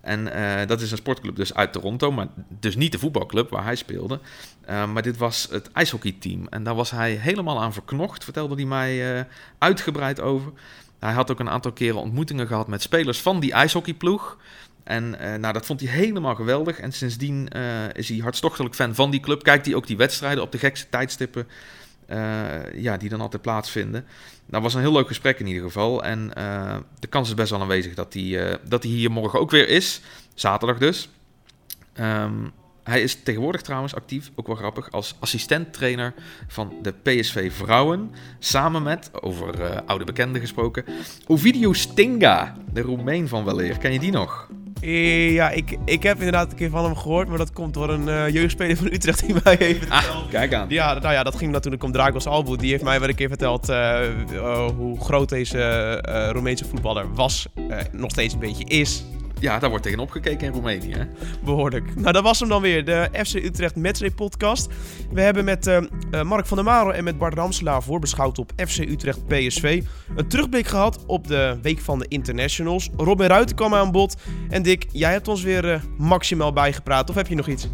En 0.00 0.26
uh, 0.26 0.66
dat 0.66 0.80
is 0.80 0.90
een 0.90 0.96
sportclub 0.96 1.36
dus 1.36 1.54
uit 1.54 1.72
Toronto, 1.72 2.12
maar 2.12 2.26
dus 2.48 2.76
niet 2.76 2.92
de 2.92 2.98
voetbalclub 2.98 3.50
waar 3.50 3.64
hij 3.64 3.76
speelde. 3.76 4.20
maar 4.66 5.02
dit 5.02 5.16
was 5.16 5.48
het 5.50 5.72
ijshockeyteam. 5.72 6.46
En 6.50 6.62
daar 6.62 6.74
was 6.74 6.90
hij 6.90 7.12
helemaal 7.12 7.62
aan 7.62 7.72
verknocht, 7.72 8.24
vertelde 8.24 8.54
hij 8.54 8.64
mij 8.64 9.26
uitgebreid 9.58 10.20
over. 10.20 10.52
Hij 10.98 11.12
had 11.12 11.30
ook 11.30 11.40
een 11.40 11.50
aantal 11.50 11.72
keren 11.72 12.00
ontmoetingen 12.00 12.46
gehad 12.46 12.68
met 12.68 12.82
spelers 12.82 13.20
van 13.20 13.40
die 13.40 13.52
ijshockeyploeg. 13.52 14.36
En 14.88 15.14
uh, 15.20 15.34
nou, 15.34 15.52
dat 15.52 15.66
vond 15.66 15.80
hij 15.80 15.90
helemaal 15.90 16.34
geweldig. 16.34 16.78
En 16.80 16.92
sindsdien 16.92 17.48
uh, 17.56 17.62
is 17.92 18.08
hij 18.08 18.18
hartstochtelijk 18.18 18.74
fan 18.74 18.94
van 18.94 19.10
die 19.10 19.20
club. 19.20 19.42
Kijkt 19.42 19.66
hij 19.66 19.74
ook 19.74 19.86
die 19.86 19.96
wedstrijden 19.96 20.42
op 20.42 20.52
de 20.52 20.58
gekste 20.58 20.86
tijdstippen 20.90 21.48
uh, 22.10 22.72
ja, 22.74 22.96
die 22.96 23.08
dan 23.08 23.20
altijd 23.20 23.42
plaatsvinden. 23.42 24.06
Dat 24.46 24.62
was 24.62 24.74
een 24.74 24.80
heel 24.80 24.92
leuk 24.92 25.06
gesprek 25.06 25.40
in 25.40 25.46
ieder 25.46 25.62
geval. 25.62 26.04
En 26.04 26.28
de 26.98 27.06
kans 27.08 27.28
is 27.28 27.34
best 27.34 27.50
wel 27.50 27.60
aanwezig 27.60 27.94
dat 27.94 28.14
hij, 28.14 28.58
dat 28.64 28.82
hij 28.82 28.92
hier 28.92 29.10
morgen 29.10 29.40
ook 29.40 29.50
weer 29.50 29.68
is. 29.68 30.00
Zaterdag 30.34 30.78
dus. 30.78 31.08
Um, 32.00 32.52
hij 32.82 33.02
is 33.02 33.22
tegenwoordig 33.22 33.62
trouwens 33.62 33.94
actief, 33.94 34.30
ook 34.34 34.46
wel 34.46 34.56
grappig, 34.56 34.90
als 34.90 35.16
assistent-trainer 35.18 36.14
van 36.46 36.72
de 36.82 36.92
PSV 36.92 37.52
Vrouwen. 37.52 38.10
Samen 38.38 38.82
met, 38.82 39.10
over 39.22 39.82
oude 39.82 40.04
bekenden 40.04 40.40
gesproken, 40.40 40.84
Ovidio 41.26 41.72
Stinga, 41.72 42.56
de 42.72 42.80
Roemeen 42.80 43.28
van 43.28 43.44
weleer. 43.44 43.78
Ken 43.78 43.92
je 43.92 43.98
die 43.98 44.12
nog? 44.12 44.48
Ja, 44.80 45.50
ik, 45.50 45.78
ik 45.84 46.02
heb 46.02 46.16
inderdaad 46.16 46.50
een 46.50 46.56
keer 46.56 46.70
van 46.70 46.84
hem 46.84 46.96
gehoord, 46.96 47.28
maar 47.28 47.38
dat 47.38 47.52
komt 47.52 47.74
door 47.74 47.90
een 47.90 48.08
uh, 48.08 48.28
jeugdspeler 48.28 48.76
van 48.76 48.86
Utrecht 48.86 49.26
die 49.26 49.34
mij 49.44 49.56
heeft 49.58 49.78
verteld. 49.78 50.04
Ah, 50.04 50.30
kijk 50.30 50.54
aan. 50.54 50.66
Ja, 50.68 50.98
nou 50.98 51.12
ja, 51.12 51.22
dat 51.22 51.36
ging 51.36 51.52
natuurlijk 51.52 51.82
om 51.82 51.92
Dragos 51.92 52.26
Albu. 52.26 52.56
Die 52.56 52.70
heeft 52.70 52.82
mij 52.82 53.00
wel 53.00 53.08
een 53.08 53.14
keer 53.14 53.28
verteld 53.28 53.70
uh, 53.70 54.00
uh, 54.32 54.66
hoe 54.76 55.00
groot 55.00 55.28
deze 55.28 56.30
Roemeense 56.32 56.64
voetballer 56.64 57.14
was, 57.14 57.46
nog 57.92 58.10
steeds 58.10 58.34
een 58.34 58.40
beetje 58.40 58.64
is. 58.64 59.04
Ja, 59.40 59.58
daar 59.58 59.70
wordt 59.70 59.84
tegen 59.84 60.00
opgekeken 60.00 60.46
in 60.46 60.52
Roemenië. 60.52 60.92
Hè? 60.92 61.04
Behoorlijk. 61.44 61.94
Nou, 61.94 62.12
dat 62.12 62.22
was 62.22 62.40
hem 62.40 62.48
dan 62.48 62.62
weer, 62.62 62.84
de 62.84 63.08
FC 63.24 63.34
Utrecht 63.34 63.76
Matchday 63.76 64.10
podcast. 64.10 64.68
We 65.12 65.20
hebben 65.20 65.44
met 65.44 65.66
uh, 65.66 66.22
Mark 66.22 66.46
van 66.46 66.56
der 66.56 66.66
Maro 66.66 66.90
en 66.90 67.04
met 67.04 67.18
Bart 67.18 67.34
Ramselaar 67.34 67.82
voorbeschouwd 67.82 68.38
op 68.38 68.52
FC 68.66 68.78
Utrecht 68.78 69.26
PSV. 69.26 69.82
Een 70.16 70.28
terugblik 70.28 70.66
gehad 70.66 71.04
op 71.06 71.28
de 71.28 71.58
week 71.62 71.80
van 71.80 71.98
de 71.98 72.06
internationals. 72.08 72.90
Robin 72.96 73.26
Ruiten 73.26 73.56
kwam 73.56 73.74
aan 73.74 73.92
bod. 73.92 74.16
En 74.48 74.62
Dick, 74.62 74.86
jij 74.92 75.12
hebt 75.12 75.28
ons 75.28 75.42
weer 75.42 75.64
uh, 75.64 75.80
maximaal 75.98 76.52
bijgepraat. 76.52 77.10
Of 77.10 77.16
heb 77.16 77.26
je 77.26 77.34
nog 77.34 77.48
iets? 77.48 77.68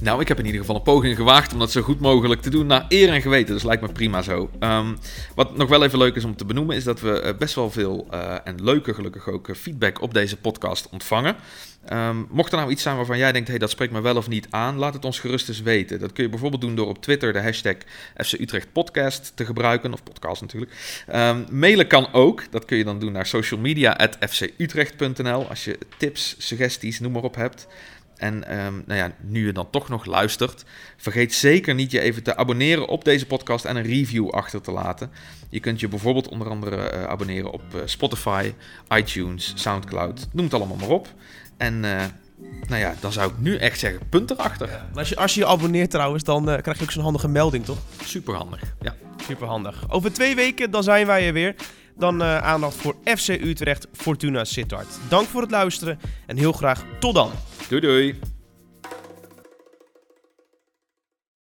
Nou, 0.00 0.20
ik 0.20 0.28
heb 0.28 0.38
in 0.38 0.44
ieder 0.44 0.60
geval 0.60 0.76
een 0.76 0.82
poging 0.82 1.16
gewaagd 1.16 1.52
om 1.52 1.58
dat 1.58 1.70
zo 1.70 1.82
goed 1.82 2.00
mogelijk 2.00 2.40
te 2.40 2.50
doen. 2.50 2.66
Naar 2.66 2.84
eer 2.88 3.08
en 3.08 3.22
geweten, 3.22 3.54
dus 3.54 3.62
lijkt 3.62 3.82
me 3.82 3.88
prima 3.88 4.22
zo. 4.22 4.50
Um, 4.60 4.98
wat 5.34 5.56
nog 5.56 5.68
wel 5.68 5.84
even 5.84 5.98
leuk 5.98 6.14
is 6.14 6.24
om 6.24 6.36
te 6.36 6.44
benoemen, 6.44 6.76
is 6.76 6.84
dat 6.84 7.00
we 7.00 7.34
best 7.38 7.54
wel 7.54 7.70
veel, 7.70 8.06
uh, 8.14 8.34
en 8.44 8.64
leuke 8.64 8.94
gelukkig 8.94 9.28
ook, 9.28 9.48
feedback 9.56 10.02
op 10.02 10.14
deze 10.14 10.36
podcast 10.36 10.88
ontvangen 10.90 11.07
ontvangen. 11.08 11.36
Um, 11.92 12.26
mocht 12.30 12.52
er 12.52 12.58
nou 12.58 12.70
iets 12.70 12.82
zijn 12.82 12.96
waarvan 12.96 13.18
jij 13.18 13.32
denkt, 13.32 13.48
hey, 13.48 13.58
dat 13.58 13.70
spreekt 13.70 13.92
me 13.92 14.00
wel 14.00 14.16
of 14.16 14.28
niet 14.28 14.46
aan, 14.50 14.76
laat 14.76 14.94
het 14.94 15.04
ons 15.04 15.18
gerust 15.18 15.48
eens 15.48 15.62
weten. 15.62 15.98
Dat 15.98 16.12
kun 16.12 16.24
je 16.24 16.30
bijvoorbeeld 16.30 16.62
doen 16.62 16.74
door 16.74 16.88
op 16.88 17.02
Twitter 17.02 17.32
de 17.32 17.42
hashtag 17.42 17.76
FC 18.16 18.32
Utrecht 18.32 18.72
Podcast 18.72 19.32
te 19.34 19.44
gebruiken, 19.44 19.92
of 19.92 20.02
podcast 20.02 20.40
natuurlijk. 20.40 20.72
Um, 21.14 21.46
mailen 21.50 21.86
kan 21.86 22.12
ook, 22.12 22.42
dat 22.50 22.64
kun 22.64 22.76
je 22.76 22.84
dan 22.84 22.98
doen 22.98 23.12
naar 23.12 23.26
socialmedia.fcutrecht.nl 23.26 25.48
als 25.48 25.64
je 25.64 25.78
tips, 25.96 26.34
suggesties, 26.38 27.00
noem 27.00 27.12
maar 27.12 27.22
op 27.22 27.34
hebt. 27.34 27.66
En 28.16 28.64
um, 28.64 28.82
nou 28.86 28.98
ja, 28.98 29.12
nu 29.20 29.46
je 29.46 29.52
dan 29.52 29.70
toch 29.70 29.88
nog 29.88 30.04
luistert, 30.04 30.64
vergeet 30.96 31.34
zeker 31.34 31.74
niet 31.74 31.90
je 31.90 32.00
even 32.00 32.22
te 32.22 32.36
abonneren 32.36 32.88
op 32.88 33.04
deze 33.04 33.26
podcast 33.26 33.64
en 33.64 33.76
een 33.76 33.82
review 33.82 34.30
achter 34.30 34.60
te 34.60 34.70
laten. 34.70 35.10
Je 35.48 35.60
kunt 35.60 35.80
je 35.80 35.88
bijvoorbeeld 35.88 36.28
onder 36.28 36.48
andere 36.48 36.92
uh, 36.94 37.04
abonneren 37.04 37.50
op 37.50 37.62
uh, 37.74 37.80
Spotify, 37.84 38.52
iTunes, 38.88 39.52
Soundcloud, 39.56 40.28
noem 40.32 40.44
het 40.44 40.54
allemaal 40.54 40.76
maar 40.76 40.88
op. 40.88 41.08
En 41.58 41.74
uh, 41.74 42.02
nou 42.68 42.80
ja, 42.80 42.94
dan 43.00 43.12
zou 43.12 43.30
ik 43.30 43.38
nu 43.38 43.56
echt 43.56 43.78
zeggen, 43.78 44.08
punt 44.08 44.30
erachter. 44.30 44.68
Ja. 44.68 44.88
Als, 44.94 45.08
je, 45.08 45.16
als 45.16 45.34
je 45.34 45.40
je 45.40 45.46
abonneert 45.46 45.90
trouwens, 45.90 46.24
dan 46.24 46.44
krijg 46.44 46.78
je 46.78 46.82
ook 46.82 46.90
zo'n 46.90 47.02
handige 47.02 47.28
melding, 47.28 47.64
toch? 47.64 47.78
Superhandig, 48.04 48.60
ja. 48.80 48.94
Superhandig. 49.26 49.84
Over 49.88 50.12
twee 50.12 50.34
weken, 50.34 50.70
dan 50.70 50.82
zijn 50.82 51.06
wij 51.06 51.26
er 51.26 51.32
weer. 51.32 51.54
Dan 51.96 52.22
aandacht 52.22 52.74
voor 52.74 52.96
FC 53.04 53.28
Utrecht 53.28 53.86
Fortuna 53.92 54.44
Sittard. 54.44 54.86
Dank 55.08 55.28
voor 55.28 55.40
het 55.40 55.50
luisteren 55.50 55.98
en 56.26 56.36
heel 56.36 56.52
graag 56.52 56.84
tot 56.98 57.14
dan. 57.14 57.30
Doei 57.68 57.80
doei. 57.80 58.18